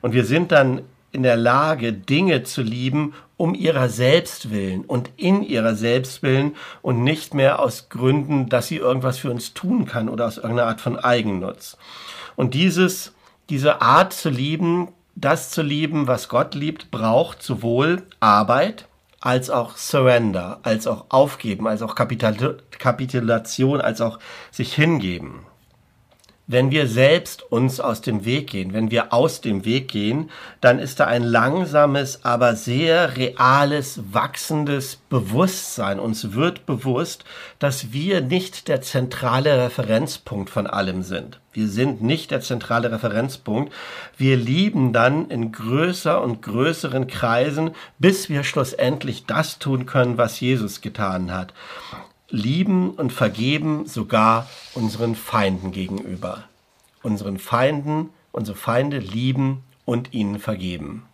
Und 0.00 0.12
wir 0.12 0.24
sind 0.24 0.50
dann 0.50 0.82
in 1.12 1.22
der 1.22 1.36
Lage, 1.36 1.92
Dinge 1.92 2.42
zu 2.42 2.62
lieben, 2.62 3.14
um 3.36 3.54
ihrer 3.54 3.88
selbst 3.88 4.50
willen 4.50 4.84
und 4.84 5.10
in 5.16 5.42
ihrer 5.42 5.74
selbst 5.74 6.22
willen 6.22 6.56
und 6.80 7.04
nicht 7.04 7.34
mehr 7.34 7.60
aus 7.60 7.88
Gründen, 7.90 8.48
dass 8.48 8.68
sie 8.68 8.78
irgendwas 8.78 9.18
für 9.18 9.30
uns 9.30 9.52
tun 9.52 9.84
kann 9.84 10.08
oder 10.08 10.26
aus 10.26 10.38
irgendeiner 10.38 10.68
Art 10.68 10.80
von 10.80 10.98
Eigennutz. 10.98 11.76
Und 12.34 12.54
dieses, 12.54 13.12
diese 13.50 13.82
Art 13.82 14.12
zu 14.12 14.30
lieben, 14.30 14.88
das 15.14 15.50
zu 15.50 15.62
lieben, 15.62 16.06
was 16.06 16.28
Gott 16.28 16.54
liebt, 16.54 16.90
braucht 16.90 17.42
sowohl 17.42 18.02
Arbeit 18.20 18.88
als 19.20 19.50
auch 19.50 19.76
Surrender, 19.76 20.58
als 20.62 20.86
auch 20.86 21.06
Aufgeben, 21.10 21.68
als 21.68 21.82
auch 21.82 21.94
Kapitulation, 21.94 23.80
als 23.80 24.00
auch 24.00 24.18
sich 24.50 24.74
hingeben 24.74 25.46
wenn 26.52 26.70
wir 26.70 26.86
selbst 26.86 27.42
uns 27.50 27.80
aus 27.80 28.02
dem 28.02 28.24
Weg 28.24 28.50
gehen, 28.50 28.74
wenn 28.74 28.90
wir 28.90 29.12
aus 29.12 29.40
dem 29.40 29.64
Weg 29.64 29.88
gehen, 29.88 30.30
dann 30.60 30.78
ist 30.78 31.00
da 31.00 31.06
ein 31.06 31.22
langsames, 31.22 32.24
aber 32.24 32.54
sehr 32.54 33.16
reales, 33.16 34.00
wachsendes 34.12 34.96
Bewusstsein. 35.08 35.98
Uns 35.98 36.34
wird 36.34 36.66
bewusst, 36.66 37.24
dass 37.58 37.92
wir 37.92 38.20
nicht 38.20 38.68
der 38.68 38.82
zentrale 38.82 39.64
Referenzpunkt 39.64 40.50
von 40.50 40.66
allem 40.66 41.02
sind. 41.02 41.40
Wir 41.54 41.68
sind 41.68 42.02
nicht 42.02 42.30
der 42.30 42.40
zentrale 42.40 42.92
Referenzpunkt. 42.92 43.72
Wir 44.16 44.36
lieben 44.36 44.92
dann 44.92 45.28
in 45.28 45.52
größer 45.52 46.22
und 46.22 46.42
größeren 46.42 47.06
Kreisen, 47.06 47.72
bis 47.98 48.28
wir 48.28 48.44
schlussendlich 48.44 49.26
das 49.26 49.58
tun 49.58 49.86
können, 49.86 50.18
was 50.18 50.40
Jesus 50.40 50.80
getan 50.80 51.32
hat 51.32 51.52
lieben 52.32 52.90
und 52.90 53.12
vergeben 53.12 53.86
sogar 53.86 54.48
unseren 54.74 55.14
Feinden 55.14 55.70
gegenüber. 55.70 56.44
Unseren 57.02 57.38
Feinden, 57.38 58.08
unsere 58.32 58.56
Feinde 58.56 58.98
lieben 58.98 59.62
und 59.84 60.14
ihnen 60.14 60.38
vergeben. 60.38 61.04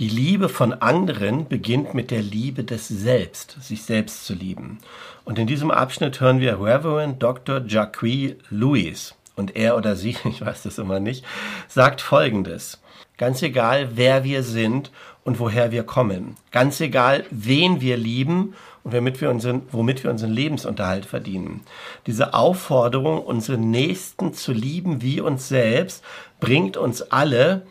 Die 0.00 0.08
Liebe 0.08 0.48
von 0.48 0.72
anderen 0.72 1.46
beginnt 1.46 1.94
mit 1.94 2.10
der 2.10 2.20
Liebe 2.20 2.64
des 2.64 2.88
Selbst, 2.88 3.56
sich 3.62 3.84
selbst 3.84 4.26
zu 4.26 4.34
lieben. 4.34 4.78
Und 5.24 5.38
in 5.38 5.46
diesem 5.46 5.70
Abschnitt 5.70 6.20
hören 6.20 6.40
wir 6.40 6.60
Reverend 6.60 7.22
Dr. 7.22 7.62
Jacques 7.64 8.34
Louis. 8.50 9.14
Und 9.36 9.54
er 9.54 9.76
oder 9.76 9.94
sie, 9.94 10.16
ich 10.24 10.40
weiß 10.40 10.64
das 10.64 10.78
immer 10.78 10.98
nicht, 10.98 11.24
sagt 11.68 12.00
Folgendes. 12.00 12.80
Ganz 13.16 13.40
egal, 13.42 13.90
wer 13.94 14.24
wir 14.24 14.42
sind 14.42 14.90
und 15.24 15.40
woher 15.40 15.72
wir 15.72 15.82
kommen. 15.82 16.36
Ganz 16.52 16.80
egal, 16.80 17.24
wen 17.30 17.80
wir 17.80 17.96
lieben 17.96 18.54
und 18.84 18.92
womit 18.92 19.20
wir 19.20 19.30
unseren, 19.30 19.62
womit 19.72 20.04
wir 20.04 20.10
unseren 20.10 20.32
Lebensunterhalt 20.32 21.06
verdienen. 21.06 21.62
Diese 22.06 22.34
Aufforderung, 22.34 23.22
unsere 23.22 23.58
Nächsten 23.58 24.34
zu 24.34 24.52
lieben 24.52 25.02
wie 25.02 25.20
uns 25.20 25.48
selbst, 25.48 26.04
bringt 26.40 26.76
uns 26.76 27.02
alle 27.02 27.62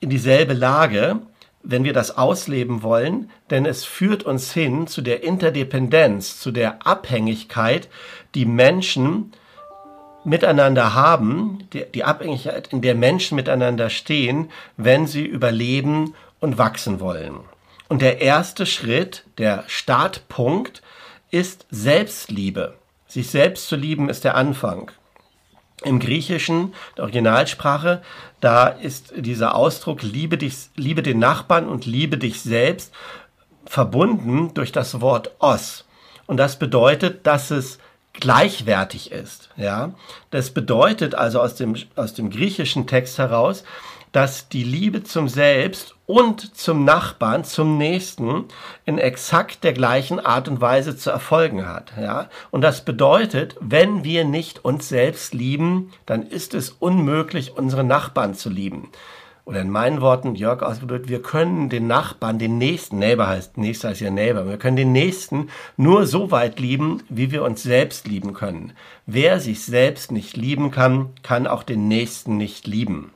in 0.00 0.10
dieselbe 0.10 0.54
Lage, 0.54 1.20
wenn 1.62 1.84
wir 1.84 1.92
das 1.92 2.16
ausleben 2.16 2.82
wollen, 2.82 3.30
denn 3.50 3.64
es 3.64 3.84
führt 3.84 4.22
uns 4.22 4.52
hin 4.52 4.86
zu 4.86 5.00
der 5.00 5.22
Interdependenz, 5.22 6.38
zu 6.38 6.50
der 6.50 6.86
Abhängigkeit, 6.86 7.88
die 8.34 8.44
Menschen 8.44 9.32
miteinander 10.24 10.94
haben, 10.94 11.66
die, 11.72 11.84
die 11.94 12.04
Abhängigkeit, 12.04 12.68
in 12.72 12.82
der 12.82 12.94
Menschen 12.94 13.36
miteinander 13.36 13.90
stehen, 13.90 14.50
wenn 14.76 15.06
sie 15.06 15.24
überleben 15.24 16.14
und 16.44 16.58
wachsen 16.58 17.00
wollen. 17.00 17.40
Und 17.88 18.02
der 18.02 18.20
erste 18.20 18.66
Schritt, 18.66 19.24
der 19.38 19.64
Startpunkt, 19.66 20.82
ist 21.30 21.66
Selbstliebe. 21.70 22.74
Sich 23.08 23.30
selbst 23.30 23.66
zu 23.66 23.76
lieben 23.76 24.08
ist 24.08 24.24
der 24.24 24.36
Anfang. 24.36 24.90
Im 25.82 25.98
Griechischen, 25.98 26.74
der 26.96 27.04
Originalsprache, 27.04 28.02
da 28.40 28.68
ist 28.68 29.14
dieser 29.16 29.54
Ausdruck 29.54 30.02
liebe 30.02 30.36
dich, 30.36 30.68
liebe 30.76 31.02
den 31.02 31.18
Nachbarn 31.18 31.66
und 31.66 31.86
liebe 31.86 32.18
dich 32.18 32.42
selbst 32.42 32.92
verbunden 33.64 34.52
durch 34.54 34.70
das 34.70 35.00
Wort 35.00 35.30
os. 35.38 35.86
Und 36.26 36.36
das 36.36 36.58
bedeutet, 36.58 37.26
dass 37.26 37.50
es 37.50 37.78
gleichwertig 38.12 39.12
ist. 39.12 39.48
Ja, 39.56 39.94
das 40.30 40.50
bedeutet 40.50 41.14
also 41.14 41.40
aus 41.40 41.54
dem, 41.54 41.74
aus 41.96 42.14
dem 42.14 42.30
griechischen 42.30 42.86
Text 42.86 43.18
heraus, 43.18 43.64
dass 44.14 44.48
die 44.48 44.62
Liebe 44.62 45.02
zum 45.02 45.28
Selbst 45.28 45.96
und 46.06 46.56
zum 46.56 46.84
Nachbarn, 46.84 47.42
zum 47.42 47.78
Nächsten 47.78 48.44
in 48.86 48.98
exakt 48.98 49.64
der 49.64 49.72
gleichen 49.72 50.20
Art 50.20 50.46
und 50.46 50.60
Weise 50.60 50.96
zu 50.96 51.10
erfolgen 51.10 51.66
hat. 51.66 51.92
Ja? 52.00 52.28
Und 52.52 52.60
das 52.60 52.84
bedeutet, 52.84 53.56
wenn 53.58 54.04
wir 54.04 54.24
nicht 54.24 54.64
uns 54.64 54.88
selbst 54.88 55.34
lieben, 55.34 55.90
dann 56.06 56.22
ist 56.22 56.54
es 56.54 56.70
unmöglich, 56.70 57.56
unsere 57.56 57.82
Nachbarn 57.82 58.34
zu 58.34 58.50
lieben. 58.50 58.90
Oder 59.46 59.62
in 59.62 59.70
meinen 59.70 60.00
Worten, 60.00 60.36
Jörg 60.36 60.62
ausgedrückt, 60.62 61.08
wir 61.08 61.20
können 61.20 61.68
den 61.68 61.88
Nachbarn, 61.88 62.38
den 62.38 62.56
Nächsten, 62.56 63.00
Neighbor 63.00 63.26
heißt, 63.26 63.58
Nächster 63.58 63.88
heißt 63.88 64.00
ja 64.00 64.12
Neighbor, 64.12 64.46
wir 64.48 64.58
können 64.58 64.76
den 64.76 64.92
Nächsten 64.92 65.48
nur 65.76 66.06
so 66.06 66.30
weit 66.30 66.60
lieben, 66.60 67.02
wie 67.08 67.32
wir 67.32 67.42
uns 67.42 67.64
selbst 67.64 68.06
lieben 68.06 68.32
können. 68.32 68.74
Wer 69.06 69.40
sich 69.40 69.64
selbst 69.64 70.12
nicht 70.12 70.36
lieben 70.36 70.70
kann, 70.70 71.10
kann 71.24 71.48
auch 71.48 71.64
den 71.64 71.88
Nächsten 71.88 72.36
nicht 72.36 72.68
lieben. 72.68 73.10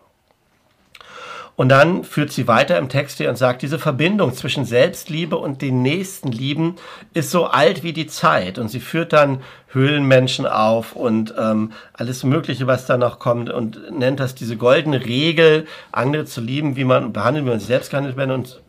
Und 1.59 1.71
dann 1.71 2.05
führt 2.05 2.31
sie 2.31 2.47
weiter 2.47 2.79
im 2.79 2.88
Text 2.88 3.17
hier 3.19 3.29
und 3.29 3.35
sagt, 3.35 3.62
diese 3.62 3.81
Verbindung 3.81 4.33
zwischen 4.33 4.65
Selbstliebe 4.65 5.37
und 5.37 5.61
den 5.61 5.83
Nächstenlieben 5.83 6.77
ist 7.15 7.33
so 7.33 7.47
alt 7.47 7.83
wie 7.83 7.93
die 7.93 8.07
Zeit. 8.07 8.61
Und 8.61 8.69
sie 8.69 8.79
führt 8.79 9.12
dann 9.12 9.43
Höhlenmenschen 9.73 10.47
auf 10.47 10.95
und 10.95 11.35
ähm, 11.37 11.73
alles 11.95 12.23
Mögliche, 12.23 12.69
was 12.69 12.87
da 12.87 12.97
noch 12.97 13.19
kommt 13.19 13.50
und 13.50 13.91
nennt 13.91 14.21
das 14.21 14.37
diese 14.37 14.57
goldene 14.57 15.05
Regel, 15.05 15.67
andere 15.91 16.27
zu 16.27 16.41
lieben, 16.41 16.77
wie 16.77 16.85
man 16.85 17.12
behandelt, 17.12 17.45
wie 17.45 17.50
man 17.50 17.59
selbst 17.59 17.91
gehandelt 17.91 18.17
werden 18.17 18.31
und 18.31 18.62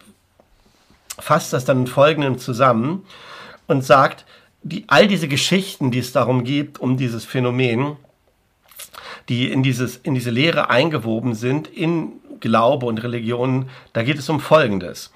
fasst 1.19 1.53
das 1.53 1.65
dann 1.65 1.81
in 1.81 1.88
folgendem 1.88 2.39
zusammen 2.39 3.05
und 3.67 3.86
sagt, 3.86 4.25
die, 4.63 4.86
all 4.88 5.08
diese 5.08 5.27
Geschichten, 5.27 5.91
die 5.91 6.00
es 6.00 6.12
darum 6.12 6.43
gibt, 6.43 6.79
um 6.79 6.98
dieses 6.98 7.24
Phänomen, 7.24 7.98
die 9.29 9.51
in, 9.51 9.63
dieses, 9.63 9.95
in 9.98 10.15
diese 10.15 10.31
Lehre 10.31 10.69
eingewoben 10.69 11.36
sind, 11.36 11.67
in 11.67 12.13
Glaube 12.39 12.86
und 12.86 13.03
Religion, 13.03 13.69
da 13.93 14.03
geht 14.03 14.17
es 14.17 14.29
um 14.29 14.39
Folgendes. 14.39 15.12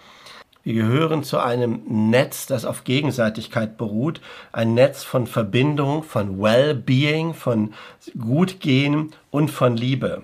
Wir 0.64 0.76
gehören 0.76 1.24
zu 1.24 1.40
einem 1.40 1.82
Netz, 2.10 2.46
das 2.46 2.64
auf 2.64 2.86
Gegenseitigkeit 2.86 3.78
beruht, 3.78 4.22
ein 4.54 4.74
Netz 4.74 5.04
von 5.04 5.28
Verbindung, 5.28 6.04
von 6.04 6.40
Well-Being, 6.40 7.34
von 7.34 7.74
Gutgehen 8.18 9.12
und 9.30 9.50
von 9.52 9.76
Liebe. 9.76 10.24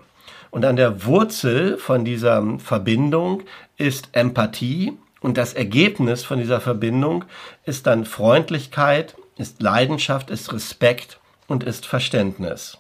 Und 0.49 0.63
an 0.63 0.77
der 0.77 1.05
Wurzel 1.05 1.77
von 1.77 2.05
dieser 2.05 2.57
Verbindung 2.59 3.43
ist 3.77 4.09
Empathie 4.13 4.97
und 5.19 5.37
das 5.37 5.53
Ergebnis 5.53 6.23
von 6.23 6.39
dieser 6.39 6.61
Verbindung 6.61 7.25
ist 7.65 7.85
dann 7.85 8.05
Freundlichkeit, 8.05 9.15
ist 9.37 9.61
Leidenschaft, 9.61 10.29
ist 10.29 10.53
Respekt 10.53 11.19
und 11.47 11.63
ist 11.63 11.85
Verständnis. 11.85 12.77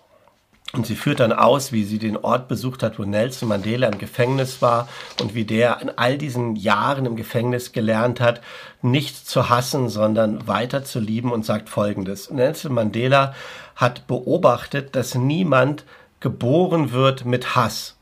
Und 0.73 0.85
sie 0.85 0.95
führt 0.95 1.19
dann 1.19 1.33
aus, 1.33 1.71
wie 1.71 1.83
sie 1.83 1.97
den 1.97 2.15
Ort 2.15 2.47
besucht 2.47 2.83
hat, 2.83 2.99
wo 2.99 3.03
Nelson 3.03 3.49
Mandela 3.49 3.87
im 3.87 3.97
Gefängnis 3.97 4.61
war 4.61 4.87
und 5.19 5.33
wie 5.33 5.43
der 5.43 5.81
in 5.81 5.89
all 5.89 6.17
diesen 6.19 6.55
Jahren 6.55 7.07
im 7.07 7.15
Gefängnis 7.15 7.71
gelernt 7.71 8.21
hat, 8.21 8.41
nicht 8.83 9.27
zu 9.27 9.49
hassen, 9.49 9.89
sondern 9.89 10.47
weiter 10.47 10.83
zu 10.83 10.99
lieben 10.99 11.31
und 11.31 11.43
sagt 11.43 11.69
Folgendes. 11.69 12.29
Nelson 12.29 12.73
Mandela 12.73 13.33
hat 13.75 14.05
beobachtet, 14.05 14.95
dass 14.95 15.15
niemand 15.15 15.85
geboren 16.19 16.91
wird 16.91 17.25
mit 17.25 17.55
Hass. 17.55 17.95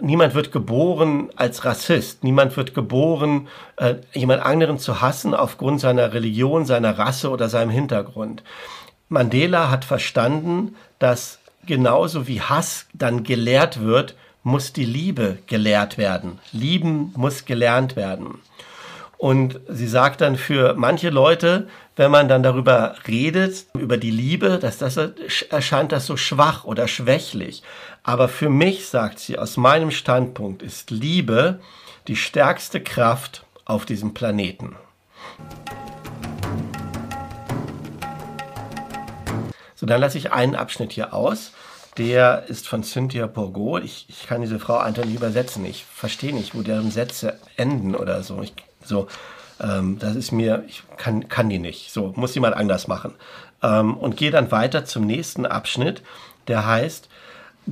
Niemand 0.00 0.34
wird 0.34 0.52
geboren 0.52 1.30
als 1.36 1.64
Rassist. 1.64 2.24
Niemand 2.24 2.56
wird 2.56 2.74
geboren, 2.74 3.48
äh, 3.76 3.96
jemand 4.14 4.42
anderen 4.42 4.78
zu 4.78 5.00
hassen 5.02 5.34
aufgrund 5.34 5.80
seiner 5.80 6.12
Religion, 6.14 6.64
seiner 6.64 6.98
Rasse 6.98 7.30
oder 7.30 7.48
seinem 7.48 7.70
Hintergrund. 7.70 8.42
Mandela 9.08 9.70
hat 9.70 9.84
verstanden, 9.84 10.74
dass 10.98 11.38
genauso 11.66 12.26
wie 12.26 12.40
Hass 12.40 12.86
dann 12.92 13.24
gelehrt 13.24 13.80
wird, 13.80 14.14
muss 14.42 14.72
die 14.72 14.84
Liebe 14.84 15.38
gelehrt 15.46 15.98
werden. 15.98 16.38
Lieben 16.52 17.12
muss 17.16 17.44
gelernt 17.44 17.96
werden. 17.96 18.40
Und 19.18 19.60
sie 19.68 19.88
sagt 19.88 20.20
dann 20.20 20.36
für 20.36 20.74
manche 20.74 21.10
Leute, 21.10 21.68
wenn 21.96 22.10
man 22.10 22.28
dann 22.28 22.42
darüber 22.42 22.94
redet, 23.08 23.66
über 23.74 23.96
die 23.96 24.10
Liebe, 24.10 24.58
dass 24.58 24.78
das 24.78 24.98
erscheint 25.50 25.92
das 25.92 26.06
so 26.06 26.16
schwach 26.16 26.64
oder 26.64 26.86
schwächlich. 26.86 27.62
Aber 28.02 28.28
für 28.28 28.50
mich, 28.50 28.88
sagt 28.88 29.18
sie, 29.18 29.38
aus 29.38 29.56
meinem 29.56 29.90
Standpunkt 29.90 30.62
ist 30.62 30.90
Liebe 30.90 31.60
die 32.06 32.16
stärkste 32.16 32.80
Kraft 32.80 33.44
auf 33.64 33.86
diesem 33.86 34.14
Planeten. 34.14 34.76
So, 39.76 39.86
dann 39.86 40.00
lasse 40.00 40.18
ich 40.18 40.32
einen 40.32 40.56
Abschnitt 40.56 40.92
hier 40.92 41.14
aus 41.14 41.52
der 41.96 42.44
ist 42.48 42.68
von 42.68 42.82
Cynthia 42.82 43.26
Bourgot. 43.26 43.82
Ich, 43.82 44.06
ich 44.08 44.26
kann 44.26 44.42
diese 44.42 44.58
Frau 44.58 44.78
einfach 44.78 45.04
nicht 45.04 45.16
übersetzen. 45.16 45.64
Ich 45.64 45.84
verstehe 45.84 46.34
nicht, 46.34 46.54
wo 46.54 46.62
deren 46.62 46.90
Sätze 46.90 47.38
enden 47.56 47.94
oder 47.94 48.22
so. 48.22 48.42
Ich, 48.42 48.52
so, 48.84 49.08
ähm, 49.60 49.98
das 49.98 50.16
ist 50.16 50.32
mir, 50.32 50.64
ich 50.68 50.82
kann, 50.96 51.28
kann 51.28 51.48
die 51.48 51.58
nicht. 51.58 51.92
So, 51.92 52.12
muss 52.16 52.34
jemand 52.34 52.56
anders 52.56 52.86
machen. 52.86 53.14
Ähm, 53.62 53.96
und 53.96 54.16
gehe 54.16 54.30
dann 54.30 54.50
weiter 54.50 54.84
zum 54.84 55.06
nächsten 55.06 55.46
Abschnitt, 55.46 56.02
der 56.48 56.66
heißt, 56.66 57.08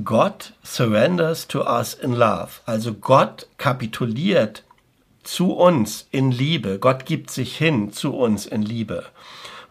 God 0.02 0.54
surrenders 0.64 1.46
to 1.46 1.62
us 1.62 1.94
in 1.94 2.14
love. 2.14 2.48
Also 2.66 2.94
Gott 2.94 3.46
kapituliert 3.58 4.64
zu 5.22 5.52
uns 5.52 6.08
in 6.10 6.32
Liebe. 6.32 6.78
Gott 6.78 7.06
gibt 7.06 7.30
sich 7.30 7.56
hin 7.56 7.92
zu 7.92 8.14
uns 8.14 8.46
in 8.46 8.62
Liebe. 8.62 9.04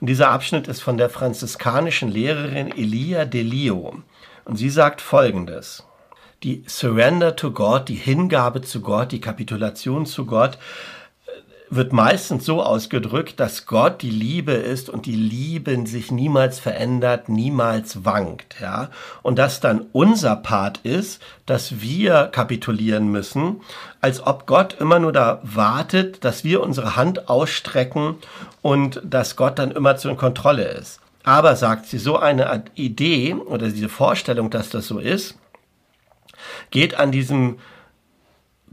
Und 0.04 0.08
dieser 0.08 0.32
Abschnitt 0.32 0.68
ist 0.68 0.82
von 0.82 0.98
der 0.98 1.10
franziskanischen 1.10 2.12
Lehrerin 2.12 2.78
Elia 2.78 3.24
Delio. 3.24 4.04
Und 4.44 4.58
sie 4.58 4.70
sagt 4.70 5.00
Folgendes. 5.00 5.88
Die 6.44 6.66
Surrender 6.68 7.38
to 7.38 7.52
God, 7.52 7.88
die 7.88 7.96
Hingabe 7.96 8.62
zu 8.62 8.82
Gott, 8.82 9.14
die 9.14 9.22
Kapitulation 9.22 10.06
zu 10.06 10.26
Gott, 10.26 10.58
wird 11.76 11.94
meistens 11.94 12.46
so 12.46 12.62
ausgedrückt, 12.62 13.40
dass 13.40 13.66
Gott 13.66 14.02
die 14.02 14.10
Liebe 14.10 14.54
ist 14.54 14.90
und 14.90 15.06
die 15.06 15.16
Liebe 15.16 15.86
sich 15.88 16.12
niemals 16.12 16.60
verändert, 16.60 17.30
niemals 17.30 18.06
wankt, 18.06 18.58
ja. 18.62 18.90
Und 19.22 19.40
dass 19.40 19.60
dann 19.60 19.86
unser 19.92 20.36
Part 20.36 20.80
ist, 20.80 21.22
dass 21.46 21.82
wir 21.82 22.30
kapitulieren 22.32 23.10
müssen, 23.10 23.62
als 24.02 24.26
ob 24.26 24.46
Gott 24.46 24.78
immer 24.80 25.00
nur 25.00 25.12
da 25.12 25.40
wartet, 25.44 26.24
dass 26.24 26.44
wir 26.44 26.62
unsere 26.62 26.96
Hand 26.96 27.30
ausstrecken 27.30 28.16
und 28.62 29.02
dass 29.04 29.36
Gott 29.36 29.60
dann 29.60 29.72
immer 29.72 29.96
zur 29.98 30.16
Kontrolle 30.16 30.66
ist. 30.66 31.00
Aber 31.24 31.56
sagt 31.56 31.86
sie, 31.86 32.00
so 32.00 32.18
eine 32.18 32.66
Idee 32.76 33.34
oder 33.34 33.70
diese 33.70 33.90
Vorstellung, 33.90 34.50
dass 34.50 34.70
das 34.70 34.88
so 34.88 35.00
ist, 35.00 35.38
geht 36.72 37.00
an 37.00 37.12
diesem 37.12 37.58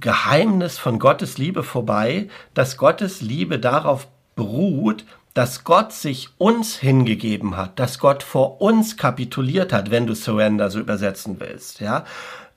Geheimnis 0.00 0.78
von 0.78 0.98
Gottes 0.98 1.38
Liebe 1.38 1.62
vorbei, 1.62 2.28
dass 2.54 2.76
Gottes 2.76 3.20
Liebe 3.20 3.58
darauf 3.58 4.08
beruht, 4.34 5.04
dass 5.34 5.64
Gott 5.64 5.92
sich 5.92 6.30
uns 6.38 6.76
hingegeben 6.76 7.56
hat, 7.56 7.78
dass 7.78 7.98
Gott 7.98 8.22
vor 8.22 8.60
uns 8.60 8.96
kapituliert 8.96 9.72
hat, 9.72 9.90
wenn 9.90 10.06
du 10.06 10.14
Surrender 10.14 10.70
so 10.70 10.80
übersetzen 10.80 11.36
willst, 11.38 11.80
ja. 11.80 12.04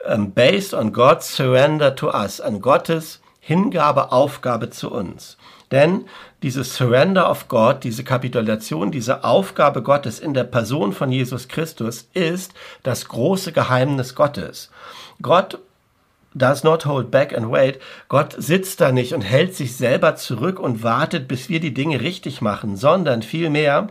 Ähm, 0.06 0.32
based 0.32 0.74
on 0.74 0.92
God's 0.92 1.36
surrender 1.36 1.96
to 1.96 2.10
us, 2.10 2.42
an 2.42 2.62
Gottes 2.62 3.22
Hingabe, 3.40 4.12
Aufgabe 4.12 4.70
zu 4.70 4.92
uns. 4.92 5.38
Denn 5.72 6.06
dieses 6.44 6.76
Surrender 6.76 7.30
of 7.30 7.48
God, 7.48 7.84
diese 7.84 8.04
Kapitulation, 8.04 8.92
diese 8.92 9.24
Aufgabe 9.24 9.82
Gottes 9.82 10.20
in 10.20 10.34
der 10.34 10.44
Person 10.44 10.94
von 10.94 11.12
Jesus 11.12 11.48
Christus 11.48 12.08
ist 12.14 12.54
das 12.84 13.08
große 13.08 13.52
Geheimnis 13.52 14.14
Gottes. 14.16 14.72
Gott 15.22 15.60
does 16.36 16.64
not 16.64 16.86
hold 16.86 17.12
back 17.12 17.36
and 17.36 17.52
wait. 17.52 17.80
Gott 18.10 18.36
sitzt 18.38 18.82
da 18.82 18.92
nicht 18.92 19.14
und 19.14 19.22
hält 19.22 19.56
sich 19.56 19.76
selber 19.76 20.16
zurück 20.16 20.60
und 20.60 20.84
wartet, 20.84 21.28
bis 21.28 21.50
wir 21.50 21.60
die 21.60 21.74
Dinge 21.74 22.02
richtig 22.02 22.42
machen, 22.42 22.76
sondern 22.76 23.22
vielmehr 23.22 23.88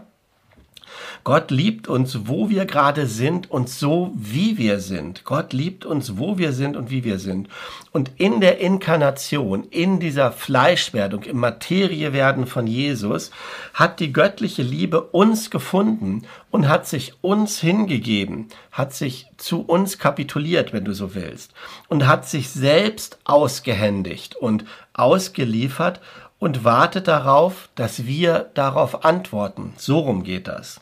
Gott 1.25 1.51
liebt 1.51 1.89
uns, 1.89 2.27
wo 2.27 2.51
wir 2.51 2.67
gerade 2.67 3.07
sind 3.07 3.51
und 3.51 3.69
so, 3.69 4.13
wie 4.15 4.59
wir 4.59 4.81
sind. 4.81 5.25
Gott 5.25 5.53
liebt 5.53 5.85
uns, 5.85 6.19
wo 6.19 6.39
wir 6.39 6.53
sind 6.53 6.77
und 6.77 6.91
wie 6.91 7.05
wir 7.05 7.19
sind. 7.19 7.49
Und 7.93 8.11
in 8.17 8.41
der 8.41 8.59
Inkarnation, 8.59 9.65
in 9.71 10.01
dieser 10.01 10.33
Fleischwerdung, 10.33 11.23
im 11.25 11.39
Materiewerden 11.39 12.47
von 12.47 12.67
Jesus, 12.67 13.31
hat 13.75 14.01
die 14.01 14.13
göttliche 14.13 14.63
Liebe 14.63 15.03
uns 15.03 15.51
gefunden 15.51 16.23
und 16.51 16.69
hat 16.69 16.87
sich 16.87 17.15
uns 17.21 17.61
hingegeben, 17.61 18.49
hat 18.71 18.95
sich 18.95 19.27
zu 19.37 19.61
uns 19.61 19.99
kapituliert, 19.99 20.73
wenn 20.73 20.85
du 20.85 20.93
so 20.93 21.15
willst, 21.15 21.53
und 21.89 22.07
hat 22.07 22.29
sich 22.29 22.51
selbst 22.51 23.19
ausgehändigt 23.25 24.37
und 24.37 24.65
ausgeliefert 24.95 26.01
und 26.43 26.65
wartet 26.65 27.07
darauf, 27.07 27.69
dass 27.77 28.05
wir 28.05 28.51
darauf 28.55 29.05
antworten. 29.05 29.75
So 29.77 30.01
rum 30.01 30.25
geht 30.25 30.49
das. 30.49 30.81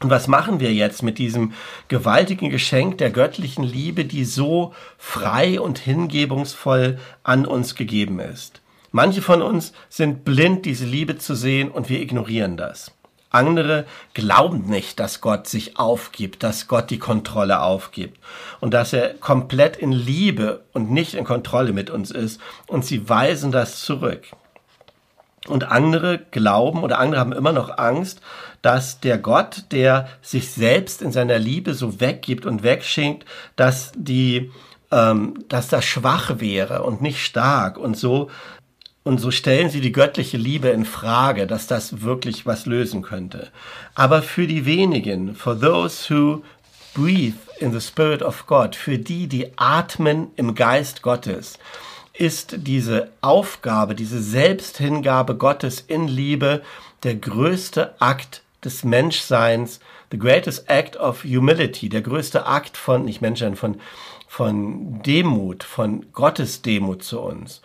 Und 0.00 0.10
was 0.10 0.28
machen 0.28 0.60
wir 0.60 0.72
jetzt 0.72 1.02
mit 1.02 1.18
diesem 1.18 1.52
gewaltigen 1.88 2.50
Geschenk 2.50 2.98
der 2.98 3.10
göttlichen 3.10 3.64
Liebe, 3.64 4.04
die 4.04 4.24
so 4.24 4.72
frei 4.98 5.60
und 5.60 5.80
hingebungsvoll 5.80 7.00
an 7.24 7.44
uns 7.44 7.74
gegeben 7.74 8.20
ist? 8.20 8.62
Manche 8.92 9.20
von 9.20 9.42
uns 9.42 9.72
sind 9.88 10.24
blind, 10.24 10.64
diese 10.64 10.86
Liebe 10.86 11.18
zu 11.18 11.34
sehen 11.34 11.68
und 11.68 11.88
wir 11.88 12.00
ignorieren 12.00 12.56
das. 12.56 12.92
Andere 13.36 13.84
glauben 14.14 14.66
nicht, 14.66 14.98
dass 14.98 15.20
Gott 15.20 15.46
sich 15.46 15.78
aufgibt, 15.78 16.42
dass 16.42 16.68
Gott 16.68 16.90
die 16.90 16.98
Kontrolle 16.98 17.60
aufgibt. 17.60 18.18
Und 18.60 18.72
dass 18.72 18.92
er 18.92 19.14
komplett 19.14 19.76
in 19.76 19.92
Liebe 19.92 20.64
und 20.72 20.90
nicht 20.90 21.14
in 21.14 21.24
Kontrolle 21.24 21.72
mit 21.72 21.90
uns 21.90 22.10
ist. 22.10 22.40
Und 22.66 22.84
sie 22.84 23.08
weisen 23.08 23.52
das 23.52 23.82
zurück. 23.82 24.24
Und 25.48 25.70
andere 25.70 26.18
glauben 26.30 26.82
oder 26.82 26.98
andere 26.98 27.20
haben 27.20 27.32
immer 27.32 27.52
noch 27.52 27.78
Angst, 27.78 28.20
dass 28.62 29.00
der 29.00 29.18
Gott, 29.18 29.66
der 29.70 30.08
sich 30.22 30.50
selbst 30.50 31.02
in 31.02 31.12
seiner 31.12 31.38
Liebe 31.38 31.74
so 31.74 32.00
weggibt 32.00 32.46
und 32.46 32.62
wegschenkt, 32.62 33.24
dass 33.54 33.92
die, 33.94 34.50
ähm, 34.90 35.44
dass 35.48 35.68
das 35.68 35.84
schwach 35.84 36.40
wäre 36.40 36.82
und 36.82 37.00
nicht 37.00 37.24
stark. 37.24 37.78
Und 37.78 37.96
so 37.96 38.30
und 39.06 39.18
so 39.18 39.30
stellen 39.30 39.70
sie 39.70 39.80
die 39.80 39.92
göttliche 39.92 40.36
Liebe 40.36 40.66
in 40.70 40.84
Frage, 40.84 41.46
dass 41.46 41.68
das 41.68 42.02
wirklich 42.02 42.44
was 42.44 42.66
lösen 42.66 43.02
könnte. 43.02 43.52
Aber 43.94 44.20
für 44.20 44.48
die 44.48 44.66
wenigen, 44.66 45.36
for 45.36 45.56
those 45.56 46.12
who 46.12 46.42
breathe 46.92 47.38
in 47.60 47.72
the 47.72 47.80
Spirit 47.80 48.20
of 48.20 48.48
God, 48.48 48.74
für 48.74 48.98
die, 48.98 49.28
die 49.28 49.56
atmen 49.56 50.32
im 50.34 50.56
Geist 50.56 51.02
Gottes, 51.02 51.56
ist 52.14 52.56
diese 52.58 53.12
Aufgabe, 53.20 53.94
diese 53.94 54.20
Selbsthingabe 54.20 55.36
Gottes 55.36 55.84
in 55.86 56.08
Liebe 56.08 56.62
der 57.04 57.14
größte 57.14 58.00
Akt 58.00 58.42
des 58.64 58.82
Menschseins, 58.82 59.78
the 60.10 60.18
greatest 60.18 60.68
act 60.68 60.96
of 60.96 61.22
humility, 61.22 61.88
der 61.88 62.02
größte 62.02 62.44
Akt 62.46 62.76
von, 62.76 63.04
nicht 63.04 63.20
Menschsein, 63.20 63.54
von, 63.54 63.80
von 64.26 65.02
Demut, 65.02 65.64
von 65.64 66.06
Gottes 66.12 66.62
Demut 66.62 67.02
zu 67.02 67.20
uns. 67.20 67.62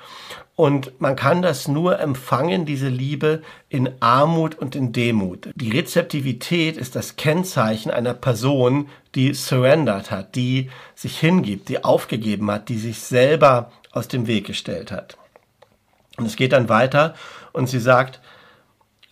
Und 0.56 1.02
man 1.02 1.16
kann 1.16 1.42
das 1.42 1.68
nur 1.68 2.00
empfangen, 2.00 2.66
diese 2.66 2.90
Liebe, 2.90 3.42
in 3.70 3.90
Armut 4.00 4.56
und 4.56 4.76
in 4.76 4.94
Demut. 4.94 5.50
Die 5.56 5.72
Rezeptivität 5.72 6.78
ist 6.78 6.96
das 6.96 7.16
Kennzeichen 7.16 7.90
einer 7.90 8.14
Person, 8.14 8.88
die 9.16 9.34
surrendered 9.34 10.12
hat, 10.12 10.36
die 10.36 10.70
sich 10.94 11.20
hingibt, 11.20 11.70
die 11.70 11.84
aufgegeben 11.84 12.52
hat, 12.52 12.70
die 12.70 12.78
sich 12.78 13.00
selber 13.00 13.72
aus 13.92 14.08
dem 14.08 14.28
Weg 14.28 14.46
gestellt 14.46 14.92
hat. 14.92 15.18
Und 16.18 16.26
es 16.26 16.36
geht 16.36 16.52
dann 16.54 16.70
weiter 16.70 17.16
und 17.54 17.68
sie 17.68 17.80
sagt, 17.80 18.20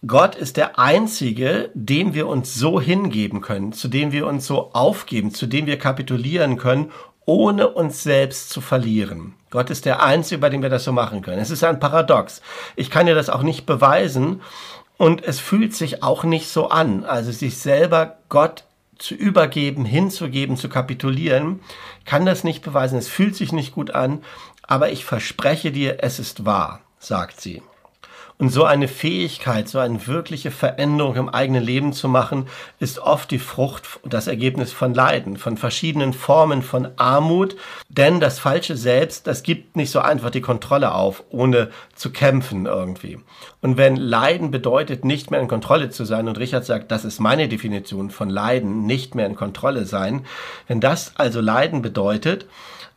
Gott 0.08 0.36
ist 0.36 0.56
der 0.56 0.80
Einzige, 0.80 1.72
dem 1.74 2.14
wir 2.14 2.28
uns 2.28 2.56
so 2.56 2.80
hingeben 2.80 3.42
können, 3.42 3.74
zu 3.74 3.90
dem 3.90 4.14
wir 4.14 4.28
uns 4.28 4.48
so 4.48 4.72
aufgeben, 4.72 5.34
zu 5.34 5.46
dem 5.46 5.66
wir 5.66 5.78
kapitulieren 5.78 6.58
können, 6.58 6.92
ohne 7.30 7.68
uns 7.68 8.02
selbst 8.02 8.50
zu 8.50 8.60
verlieren. 8.60 9.36
Gott 9.52 9.70
ist 9.70 9.86
der 9.86 10.02
Einzige, 10.02 10.42
bei 10.42 10.50
dem 10.50 10.64
wir 10.64 10.70
das 10.70 10.84
so 10.84 10.92
machen 10.92 11.22
können. 11.22 11.38
Es 11.38 11.52
ist 11.52 11.64
ein 11.64 11.80
Paradox. 11.80 12.42
Ich 12.76 12.90
kann 12.90 13.06
dir 13.06 13.14
das 13.14 13.30
auch 13.30 13.44
nicht 13.44 13.68
beweisen 13.68 14.42
und 14.98 15.24
es 15.24 15.40
fühlt 15.40 15.76
sich 15.76 16.02
auch 16.02 16.24
nicht 16.24 16.48
so 16.48 16.70
an. 16.70 17.06
Also 17.06 17.32
sich 17.32 17.60
selber 17.60 18.18
Gott 18.30 18.64
zu 18.98 19.14
übergeben, 19.14 19.86
hinzugeben, 19.86 20.58
zu 20.58 20.70
kapitulieren, 20.70 21.60
kann 22.04 22.26
das 22.26 22.44
nicht 22.44 22.64
beweisen. 22.64 22.98
Es 22.98 23.08
fühlt 23.08 23.36
sich 23.36 23.52
nicht 23.52 23.76
gut 23.76 23.92
an, 23.92 24.24
aber 24.64 24.92
ich 24.92 25.06
verspreche 25.06 25.72
dir, 25.72 25.98
es 26.00 26.18
ist 26.18 26.46
wahr, 26.46 26.82
sagt 26.98 27.42
sie. 27.42 27.62
Und 28.42 28.48
so 28.52 28.64
eine 28.64 28.88
Fähigkeit, 28.88 29.68
so 29.68 29.80
eine 29.80 30.08
wirkliche 30.08 30.50
Veränderung 30.50 31.18
im 31.18 31.28
eigenen 31.28 31.62
Leben 31.62 31.92
zu 31.92 32.08
machen, 32.08 32.48
ist 32.80 33.00
oft 33.00 33.30
die 33.32 33.38
Frucht 33.38 34.00
das 34.06 34.28
Ergebnis 34.28 34.72
von 34.72 34.94
Leiden, 34.94 35.36
von 35.36 35.58
verschiedenen 35.58 36.14
Formen 36.14 36.62
von 36.62 36.88
Armut. 36.96 37.58
Denn 37.90 38.22
das 38.22 38.40
falsche 38.40 38.78
Selbst, 38.78 39.28
das 39.28 39.44
gibt 39.44 39.76
nicht 39.76 39.92
so 39.92 40.00
einfach 40.00 40.30
die 40.30 40.40
Kontrolle 40.40 40.96
auf, 40.96 41.26
ohne 41.32 41.70
zu 41.96 42.14
kämpfen 42.14 42.66
irgendwie. 42.66 43.20
Und 43.62 43.76
wenn 43.76 43.98
Leiden 43.98 44.52
bedeutet, 44.52 45.04
nicht 45.04 45.32
mehr 45.32 45.42
in 45.42 45.50
Kontrolle 45.50 45.90
zu 45.90 46.06
sein, 46.06 46.30
und 46.30 46.40
Richard 46.40 46.64
sagt, 46.64 46.92
das 46.94 47.04
ist 47.04 47.20
meine 47.20 47.50
Definition 47.50 48.10
von 48.10 48.30
Leiden, 48.30 48.86
nicht 48.86 49.16
mehr 49.16 49.26
in 49.26 49.36
Kontrolle 49.36 49.84
sein, 49.84 50.26
wenn 50.66 50.80
das 50.80 51.12
also 51.18 51.42
Leiden 51.42 51.82
bedeutet, 51.82 52.46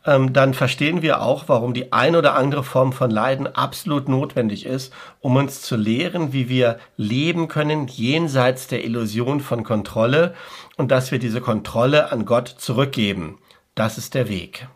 ähm, 0.04 0.32
dann 0.32 0.54
verstehen 0.54 1.02
wir 1.02 1.22
auch, 1.22 1.44
warum 1.48 1.74
die 1.74 1.92
ein 1.92 2.16
oder 2.16 2.34
andere 2.34 2.64
Form 2.64 2.92
von 2.92 3.10
Leiden 3.10 3.46
absolut 3.46 4.08
notwendig 4.08 4.66
ist, 4.66 4.92
um 5.20 5.36
uns 5.36 5.62
zu 5.62 5.76
lehren, 5.76 6.32
wie 6.32 6.48
wir 6.48 6.78
leben 6.96 7.48
können 7.48 7.86
jenseits 7.86 8.66
der 8.66 8.84
Illusion 8.84 9.40
von 9.40 9.62
Kontrolle 9.62 10.34
und 10.76 10.90
dass 10.90 11.12
wir 11.12 11.18
diese 11.18 11.40
Kontrolle 11.40 12.10
an 12.10 12.24
Gott 12.24 12.48
zurückgeben. 12.48 13.38
Das 13.74 13.98
ist 13.98 14.14
der 14.14 14.28
Weg. 14.28 14.66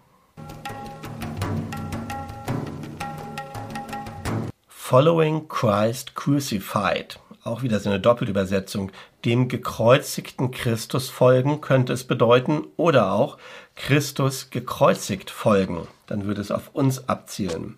Following 4.68 5.48
Christ 5.48 6.14
Crucified. 6.14 7.18
Auch 7.42 7.62
wieder 7.62 7.80
so 7.80 7.90
eine 7.90 8.00
Doppelübersetzung. 8.00 8.92
Dem 9.24 9.48
gekreuzigten 9.48 10.52
Christus 10.52 11.10
folgen 11.10 11.60
könnte 11.60 11.92
es 11.92 12.04
bedeuten 12.04 12.64
oder 12.76 13.12
auch 13.12 13.38
Christus 13.76 14.50
gekreuzigt 14.50 15.30
folgen. 15.30 15.86
Dann 16.06 16.26
würde 16.26 16.40
es 16.40 16.50
auf 16.50 16.70
uns 16.72 17.08
abzielen. 17.08 17.76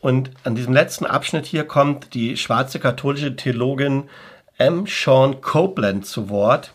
Und 0.00 0.30
an 0.44 0.54
diesem 0.54 0.72
letzten 0.72 1.06
Abschnitt 1.06 1.46
hier 1.46 1.64
kommt 1.64 2.14
die 2.14 2.36
schwarze 2.36 2.80
katholische 2.80 3.36
Theologin 3.36 4.08
M. 4.56 4.86
Sean 4.86 5.40
Copeland 5.40 6.06
zu 6.06 6.28
Wort, 6.28 6.72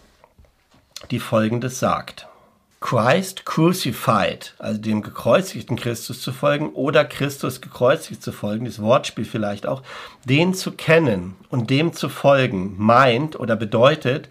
die 1.12 1.20
Folgendes 1.20 1.80
sagt. 1.80 2.28
Christ 2.84 3.46
crucified, 3.46 4.56
also 4.60 4.80
dem 4.80 5.02
gekreuzigten 5.02 5.78
Christus 5.78 6.22
zu 6.22 6.34
folgen 6.34 6.74
oder 6.74 7.06
Christus 7.06 7.62
gekreuzigt 7.62 8.22
zu 8.22 8.34
folgen, 8.34 8.66
das 8.66 8.82
Wortspiel 8.82 9.24
vielleicht 9.24 9.66
auch, 9.66 9.84
den 10.26 10.54
zu 10.54 10.74
kennen 10.74 11.36
und 11.50 11.70
dem 11.70 11.94
zu 11.94 12.10
folgen, 12.10 12.76
meint 12.78 13.39
oder 13.39 13.56
bedeutet, 13.56 14.28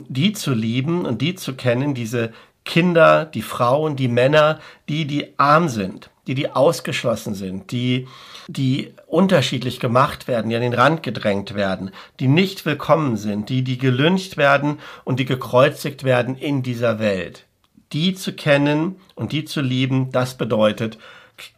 die 0.00 0.32
zu 0.32 0.54
lieben 0.54 1.06
und 1.06 1.22
die 1.22 1.36
zu 1.36 1.54
kennen, 1.54 1.94
diese 1.94 2.32
Kinder, 2.64 3.26
die 3.26 3.42
Frauen, 3.42 3.96
die 3.96 4.08
Männer, 4.08 4.58
die, 4.88 5.06
die 5.06 5.38
arm 5.38 5.68
sind, 5.68 6.10
die, 6.26 6.34
die 6.34 6.50
ausgeschlossen 6.50 7.34
sind, 7.34 7.70
die, 7.70 8.08
die 8.48 8.92
unterschiedlich 9.06 9.80
gemacht 9.80 10.28
werden, 10.28 10.48
die 10.48 10.56
an 10.56 10.62
den 10.62 10.72
Rand 10.72 11.02
gedrängt 11.02 11.54
werden, 11.54 11.90
die 12.20 12.28
nicht 12.28 12.64
willkommen 12.64 13.16
sind, 13.16 13.48
die, 13.50 13.62
die 13.62 13.78
gelüncht 13.78 14.36
werden 14.36 14.78
und 15.04 15.20
die 15.20 15.26
gekreuzigt 15.26 16.04
werden 16.04 16.36
in 16.36 16.62
dieser 16.62 16.98
Welt. 16.98 17.44
Die 17.92 18.14
zu 18.14 18.32
kennen 18.32 18.96
und 19.14 19.32
die 19.32 19.44
zu 19.44 19.60
lieben, 19.60 20.10
das 20.10 20.34
bedeutet, 20.34 20.98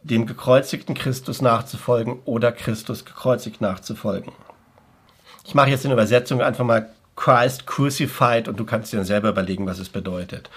dem 0.03 0.27
gekreuzigten 0.27 0.95
Christus 0.95 1.41
nachzufolgen 1.41 2.21
oder 2.25 2.51
Christus 2.51 3.05
gekreuzigt 3.05 3.61
nachzufolgen. 3.61 4.33
Ich 5.45 5.55
mache 5.55 5.71
jetzt 5.71 5.85
in 5.85 5.93
Übersetzung 5.93 6.41
einfach 6.43 6.65
mal 6.65 6.91
Christ 7.17 7.67
crucified 7.67 8.47
und 8.49 8.61
du 8.61 8.65
kannst 8.65 8.93
dir 8.93 8.99
dann 8.99 9.07
selber 9.07 9.31
überlegen, 9.31 9.67
was 9.67 9.79
es 9.79 9.89
bedeutet. 9.89 10.51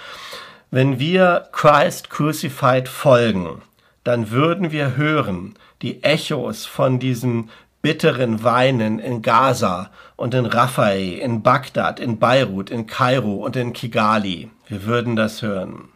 Wenn 0.72 1.00
wir 1.00 1.48
Christ 1.52 2.10
crucified 2.10 2.88
folgen, 2.88 3.62
dann 4.04 4.30
würden 4.30 4.72
wir 4.72 4.96
hören 4.96 5.56
die 5.82 6.04
Echos 6.04 6.66
von 6.66 7.00
diesem 7.00 7.50
bitteren 7.82 8.44
Weinen 8.44 9.00
in 9.00 9.22
Gaza 9.22 9.90
und 10.16 10.34
in 10.34 10.46
Rafah, 10.46 10.94
in 10.94 11.42
Bagdad, 11.42 12.00
in 12.00 12.20
Beirut, 12.20 12.70
in 12.70 12.88
Kairo 12.88 13.36
und 13.36 13.56
in 13.56 13.74
Kigali. 13.74 14.52
Wir 14.68 14.84
würden 14.84 15.16
das 15.16 15.42
hören. 15.42 15.90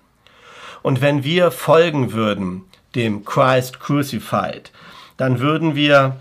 Und 0.82 1.02
wenn 1.02 1.24
wir 1.24 1.52
folgen 1.52 2.14
würden 2.14 2.64
dem 2.96 3.26
Christ 3.26 3.80
crucified, 3.80 4.72
dann 5.18 5.40
würden 5.40 5.76
wir 5.76 6.18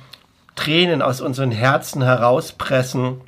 Tränen 0.55 1.03
aus 1.03 1.21
unseren 1.21 1.51
Herzen 1.51 2.03
herauspressen 2.03 3.21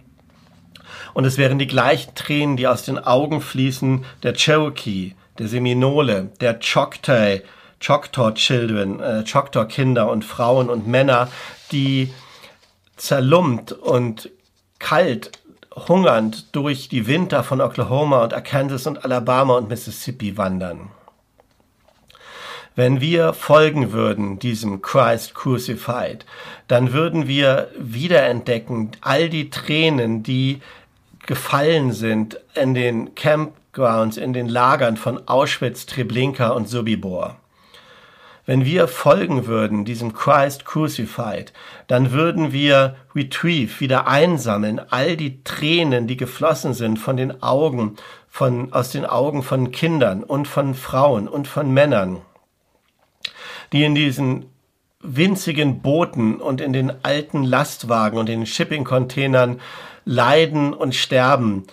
und 1.15 1.25
es 1.25 1.39
wären 1.39 1.59
die 1.59 1.67
gleichen 1.67 2.15
Tränen, 2.15 2.57
die 2.57 2.67
aus 2.67 2.83
den 2.83 2.99
Augen 2.99 3.41
fließen 3.41 4.05
der 4.23 4.35
Cherokee, 4.35 5.15
der 5.39 5.49
Seminole, 5.49 6.31
der 6.41 6.59
Choctaw, 6.59 7.41
Choctaw 7.81 8.35
Children, 8.35 9.01
äh, 9.01 9.25
Choctaw 9.25 9.67
Kinder 9.67 10.11
und 10.11 10.25
Frauen 10.25 10.69
und 10.69 10.87
Männer, 10.87 11.29
die 11.73 12.13
zerlumpt 12.97 13.73
und 13.73 14.31
kalt, 14.79 15.33
hungernd 15.89 16.55
durch 16.55 16.89
die 16.89 17.07
Winter 17.07 17.43
von 17.43 17.61
Oklahoma 17.61 18.23
und 18.23 18.35
Arkansas 18.35 18.87
und 18.87 19.05
Alabama 19.05 19.57
und 19.57 19.69
Mississippi 19.69 20.37
wandern. 20.37 20.91
Wenn 22.77 23.01
wir 23.01 23.35
folgen 23.35 23.93
würden 23.93 24.41
diesem 24.41 24.83
Christ 24.83 25.35
crucified, 25.35 26.27
dann 26.67 26.93
würden 26.93 27.29
wir 27.29 27.71
wiederentdecken 27.79 28.91
all 29.01 29.29
die 29.29 29.51
Tränen, 29.51 30.25
die 30.25 30.61
gefallen 31.27 31.93
sind 31.93 32.41
in 32.55 32.75
den 32.75 33.15
Campgrounds, 33.15 34.17
in 34.17 34.33
den 34.33 34.49
Lagern 34.49 34.97
von 34.97 35.27
Auschwitz, 35.27 35.87
Treblinka 35.87 36.51
und 36.51 36.69
Sobibor. 36.69 37.37
Wenn 38.47 38.67
wir 38.67 38.89
folgen 38.89 39.47
würden 39.47 39.87
diesem 39.87 40.13
Christ 40.13 40.67
crucified, 40.67 41.55
dann 41.87 42.13
würden 42.13 42.53
wir 42.53 42.97
retrieve, 43.15 43.81
wieder 43.81 44.07
einsammeln, 44.07 44.81
all 44.91 45.17
die 45.17 45.43
Tränen, 45.45 46.07
die 46.07 46.19
geflossen 46.19 46.75
sind 46.75 46.99
von 46.99 47.17
den 47.17 47.43
Augen, 47.43 47.97
von, 48.29 48.71
aus 48.73 48.91
den 48.91 49.07
Augen 49.07 49.43
von 49.43 49.71
Kindern 49.71 50.23
und 50.23 50.47
von 50.47 50.75
Frauen 50.75 51.27
und 51.27 51.49
von 51.49 51.73
Männern, 51.73 52.21
die 53.73 53.85
in 53.85 53.95
diesen 53.95 54.47
winzigen 55.01 55.81
Booten 55.81 56.37
und 56.37 56.61
in 56.61 56.73
den 56.75 56.93
alten 57.03 57.45
Lastwagen 57.45 58.19
und 58.19 58.29
den 58.29 58.45
Shipping-Containern 58.45 59.61
leiden 60.05 60.73
und 60.73 60.95
sterben. 60.95 61.65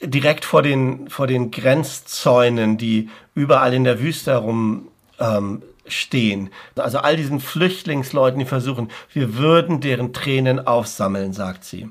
Direkt 0.00 0.44
vor 0.44 0.62
den, 0.62 1.08
vor 1.10 1.26
den 1.26 1.50
Grenzzäunen, 1.50 2.78
die 2.78 3.08
überall 3.34 3.74
in 3.74 3.84
der 3.84 4.00
Wüste 4.00 4.32
herum 4.32 4.88
ähm, 5.18 5.62
stehen. 5.86 6.50
Also 6.76 6.98
all 6.98 7.16
diesen 7.16 7.40
Flüchtlingsleuten, 7.40 8.38
die 8.38 8.44
versuchen, 8.44 8.90
wir 9.12 9.36
würden 9.36 9.80
deren 9.80 10.12
Tränen 10.12 10.66
aufsammeln, 10.66 11.32
sagt 11.32 11.64
sie. 11.64 11.88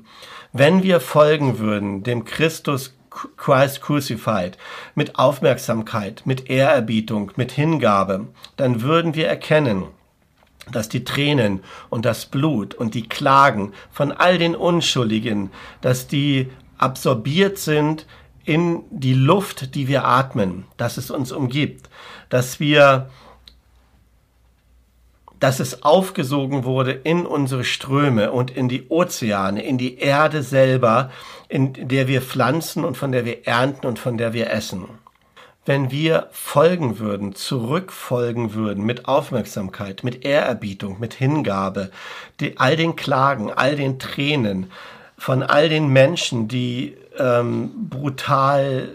Wenn 0.52 0.82
wir 0.82 1.00
folgen 1.00 1.58
würden 1.58 2.02
dem 2.02 2.24
Christus 2.24 2.94
Christ 3.36 3.80
crucified 3.80 4.56
mit 4.94 5.18
Aufmerksamkeit, 5.18 6.22
mit 6.24 6.48
Ehrerbietung, 6.48 7.32
mit 7.36 7.52
Hingabe, 7.52 8.28
dann 8.56 8.82
würden 8.82 9.14
wir 9.14 9.26
erkennen, 9.26 9.84
dass 10.72 10.88
die 10.88 11.04
Tränen 11.04 11.60
und 11.90 12.04
das 12.04 12.26
Blut 12.26 12.74
und 12.74 12.94
die 12.94 13.08
Klagen 13.08 13.72
von 13.90 14.12
all 14.12 14.38
den 14.38 14.54
Unschuldigen, 14.54 15.50
dass 15.80 16.06
die 16.06 16.50
absorbiert 16.78 17.58
sind 17.58 18.06
in 18.44 18.82
die 18.90 19.14
Luft, 19.14 19.74
die 19.74 19.88
wir 19.88 20.04
atmen, 20.04 20.64
dass 20.76 20.96
es 20.96 21.10
uns 21.10 21.32
umgibt, 21.32 21.90
dass 22.28 22.60
wir 22.60 23.10
dass 25.40 25.60
es 25.60 25.82
aufgesogen 25.82 26.64
wurde 26.64 26.90
in 26.90 27.24
unsere 27.24 27.62
Ströme 27.62 28.32
und 28.32 28.50
in 28.50 28.68
die 28.68 28.88
Ozeane, 28.88 29.62
in 29.62 29.78
die 29.78 29.98
Erde 29.98 30.42
selber, 30.42 31.10
in 31.48 31.74
der 31.74 32.08
wir 32.08 32.22
pflanzen 32.22 32.84
und 32.84 32.96
von 32.96 33.12
der 33.12 33.24
wir 33.24 33.46
ernten 33.46 33.86
und 33.86 33.98
von 33.98 34.18
der 34.18 34.32
wir 34.32 34.50
essen. 34.50 34.88
Wenn 35.68 35.90
wir 35.90 36.28
folgen 36.32 36.98
würden, 36.98 37.34
zurückfolgen 37.34 38.54
würden 38.54 38.86
mit 38.86 39.04
Aufmerksamkeit, 39.04 40.02
mit 40.02 40.24
Ehrerbietung, 40.24 40.98
mit 40.98 41.12
Hingabe, 41.12 41.90
die, 42.40 42.56
all 42.56 42.74
den 42.74 42.96
Klagen, 42.96 43.52
all 43.52 43.76
den 43.76 43.98
Tränen 43.98 44.70
von 45.18 45.42
all 45.42 45.68
den 45.68 45.88
Menschen, 45.88 46.48
die 46.48 46.96
ähm, 47.18 47.70
brutal 47.90 48.88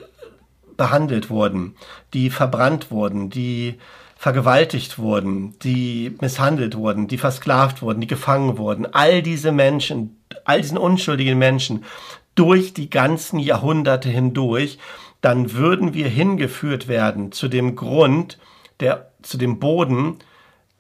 behandelt 0.76 1.30
wurden, 1.30 1.76
die 2.16 2.32
verbrannt 2.32 2.90
wurden, 2.90 3.30
die 3.30 3.76
vergewaltigt 4.18 4.98
wurden, 4.98 5.54
die 5.60 6.18
misshandelt 6.22 6.76
wurden, 6.76 7.08
die 7.08 7.20
versklavt 7.20 7.84
wurden, 7.84 8.02
die 8.02 8.08
gefangen 8.08 8.58
wurden, 8.58 8.92
all 8.92 9.22
diese 9.22 9.52
Menschen, 9.52 10.18
all 10.44 10.60
diesen 10.60 10.80
unschuldigen 10.80 11.38
Menschen 11.38 11.86
durch 12.34 12.74
die 12.74 12.90
ganzen 12.90 13.38
Jahrhunderte 13.38 14.10
hindurch, 14.10 14.80
dann 15.24 15.54
würden 15.54 15.94
wir 15.94 16.10
hingeführt 16.10 16.90
werden 16.90 17.32
zu 17.32 17.48
dem 17.48 17.78
Grund, 17.78 18.38
der, 18.82 19.14
zu 19.22 19.38
dem 19.38 19.58
Boden, 19.58 20.20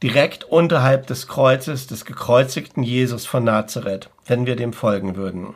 direkt 0.03 0.43
unterhalb 0.43 1.07
des 1.07 1.29
Kreuzes 1.29 1.87
des 1.87 2.03
gekreuzigten 2.03 2.83
Jesus 2.83 3.25
von 3.25 3.45
Nazareth, 3.45 4.09
wenn 4.25 4.45
wir 4.45 4.57
dem 4.57 4.73
folgen 4.73 5.15
würden. 5.15 5.53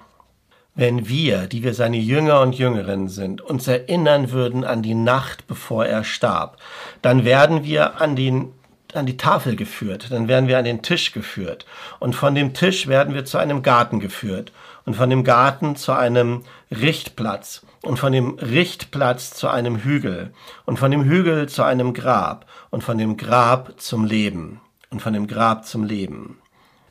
Wenn 0.74 1.10
wir, 1.10 1.48
die 1.48 1.64
wir 1.64 1.74
seine 1.74 1.98
Jünger 1.98 2.40
und 2.40 2.58
Jüngerinnen 2.58 3.10
sind, 3.10 3.42
uns 3.42 3.68
erinnern 3.68 4.32
würden 4.32 4.64
an 4.64 4.84
die 4.84 4.96
Nacht, 4.96 5.48
bevor 5.48 5.86
er 5.86 6.06
starb, 6.06 6.56
dann 7.02 7.26
werden 7.26 7.66
wir 7.66 8.00
an 8.00 8.16
den 8.16 8.54
an 8.94 9.06
die 9.06 9.18
Tafel 9.18 9.58
geführt, 9.58 10.08
dann 10.12 10.30
werden 10.30 10.48
wir 10.48 10.58
an 10.58 10.64
den 10.64 10.82
Tisch 10.82 11.12
geführt. 11.12 11.66
Und 12.00 12.16
von 12.16 12.36
dem 12.36 12.54
Tisch 12.54 12.88
werden 12.88 13.14
wir 13.14 13.26
zu 13.26 13.38
einem 13.38 13.62
Garten 13.62 14.00
geführt 14.00 14.54
und 14.86 14.96
von 14.96 15.10
dem 15.10 15.26
Garten 15.26 15.76
zu 15.76 15.92
einem 15.92 16.46
Richtplatz 16.72 17.64
und 17.88 17.98
von 17.98 18.12
dem 18.12 18.36
Richtplatz 18.36 19.32
zu 19.32 19.48
einem 19.48 19.78
Hügel 19.78 20.34
und 20.66 20.78
von 20.78 20.92
dem 20.92 21.06
Hügel 21.06 21.48
zu 21.48 21.64
einem 21.64 21.94
Grab 21.94 22.46
und 22.70 22.84
von 22.84 22.98
dem 22.98 23.16
Grab 23.16 23.80
zum 23.80 24.04
Leben 24.04 24.60
und 24.90 25.02
von 25.02 25.14
dem 25.14 25.26
Grab 25.26 25.66
zum 25.66 25.86
Leben. 25.86 26.38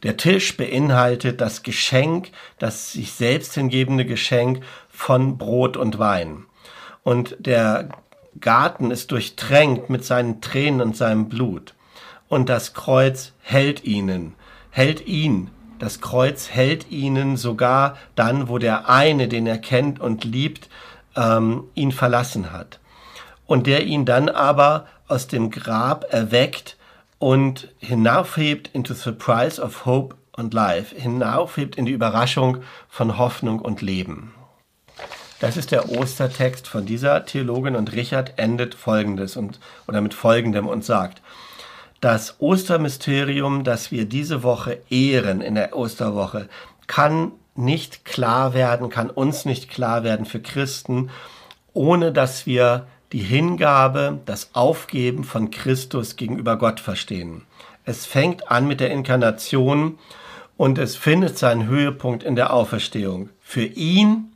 Der 0.03 0.17
Tisch 0.17 0.57
beinhaltet 0.57 1.41
das 1.41 1.63
Geschenk, 1.63 2.31
das 2.59 2.93
sich 2.93 3.13
selbst 3.13 3.55
hingebende 3.55 4.07
Geschenk 4.07 4.63
von 4.89 5.37
Brot 5.37 5.77
und 5.77 5.99
Wein. 5.99 6.47
Und 7.03 7.37
der 7.41 7.91
Garten 8.41 8.91
ist 8.91 9.11
durchtränkt 9.13 9.91
mit 9.91 10.03
seinen 10.05 10.41
Tränen 10.41 10.81
und 10.81 10.97
seinem 10.97 11.29
Blut. 11.29 11.75
Und 12.29 12.49
das 12.49 12.73
Kreuz 12.73 13.33
hält 13.43 13.85
ihnen, 13.85 14.35
hält 14.71 15.07
ihn. 15.07 15.51
Das 15.79 16.01
Kreuz 16.01 16.51
hält 16.51 16.91
ihnen 16.91 17.37
sogar 17.37 17.97
dann, 18.15 18.49
wo 18.49 18.59
der 18.59 18.89
eine, 18.89 19.29
den 19.29 19.47
er 19.47 19.59
kennt 19.59 20.01
und 20.01 20.25
liebt, 20.25 20.69
ähm, 21.17 21.65
ihn 21.75 21.93
verlassen 21.93 22.53
hat. 22.53 22.81
Und 23.47 23.67
der 23.67 23.85
ihn 23.85 24.05
dann 24.05 24.29
aber 24.29 24.87
aus 25.07 25.29
dem 25.29 25.51
Grab 25.51 26.07
erweckt 26.11 26.77
und 27.19 27.69
hinaufhebt 27.79 28.69
into 28.73 28.95
surprise 28.95 29.61
of 29.61 29.85
hope 29.85 30.17
and 30.37 30.53
life, 30.53 30.95
hinaufhebt 30.95 31.77
in 31.77 31.87
die 31.87 31.93
Überraschung 31.93 32.59
von 32.89 33.19
Hoffnung 33.19 33.61
und 33.61 33.83
Leben. 33.83 34.35
Das 35.39 35.59
ist 35.59 35.71
der 35.71 35.91
Ostertext 35.91 36.67
von 36.67 36.87
dieser 36.87 37.27
Theologin 37.27 37.77
und 37.77 37.93
Richard 37.93 38.39
endet 38.39 38.75
folgendes 38.75 39.37
und, 39.37 39.61
oder 39.87 40.01
mit 40.01 40.15
folgendem 40.15 40.67
und 40.67 40.83
sagt, 40.85 41.21
das 42.07 42.37
Ostermysterium, 42.39 43.65
das 43.65 43.91
wir 43.91 44.05
diese 44.05 44.45
Woche 44.45 44.79
ehren 44.91 45.41
in 45.41 45.57
der 45.57 45.77
Osterwoche, 45.77 46.49
kann 46.87 47.33
nicht 47.57 48.05
klar 48.05 48.55
werden, 48.55 48.91
kann 48.91 49.11
uns 49.11 49.45
nicht 49.45 49.69
klar 49.69 50.05
werden 50.05 50.25
für 50.25 50.39
Christen, 50.39 51.11
ohne 51.73 52.13
dass 52.13 52.47
wir 52.47 52.87
die 53.11 53.19
Hingabe, 53.19 54.21
das 54.25 54.51
Aufgeben 54.53 55.25
von 55.25 55.51
Christus 55.51 56.15
gegenüber 56.15 56.57
Gott 56.59 56.79
verstehen. 56.79 57.43
Es 57.85 58.07
fängt 58.07 58.53
an 58.53 58.69
mit 58.69 58.79
der 58.79 58.93
Inkarnation 58.93 59.99
und 60.57 60.79
es 60.79 60.95
findet 60.95 61.37
seinen 61.37 61.67
Höhepunkt 61.67 62.23
in 62.23 62.37
der 62.37 62.53
Auferstehung. 62.53 63.31
Für 63.41 63.65
ihn 63.65 64.31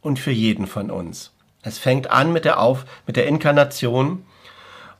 und 0.00 0.20
für 0.20 0.30
jeden 0.30 0.68
von 0.68 0.92
uns. 0.92 1.32
Es 1.62 1.78
fängt 1.78 2.08
an 2.08 2.32
mit 2.32 2.44
der, 2.44 2.60
Auf, 2.60 2.84
mit 3.04 3.16
der 3.16 3.26
Inkarnation 3.26 4.22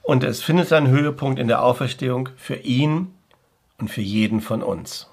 und 0.07 0.23
es 0.23 0.41
findet 0.41 0.69
seinen 0.69 0.87
Höhepunkt 0.87 1.41
in 1.41 1.49
der 1.49 1.65
Auferstehung 1.65 2.29
für 2.37 2.55
ihn 2.55 3.13
und 3.79 3.91
für 3.91 4.03
jeden 4.03 4.41
von 4.41 4.63
uns. 4.63 5.11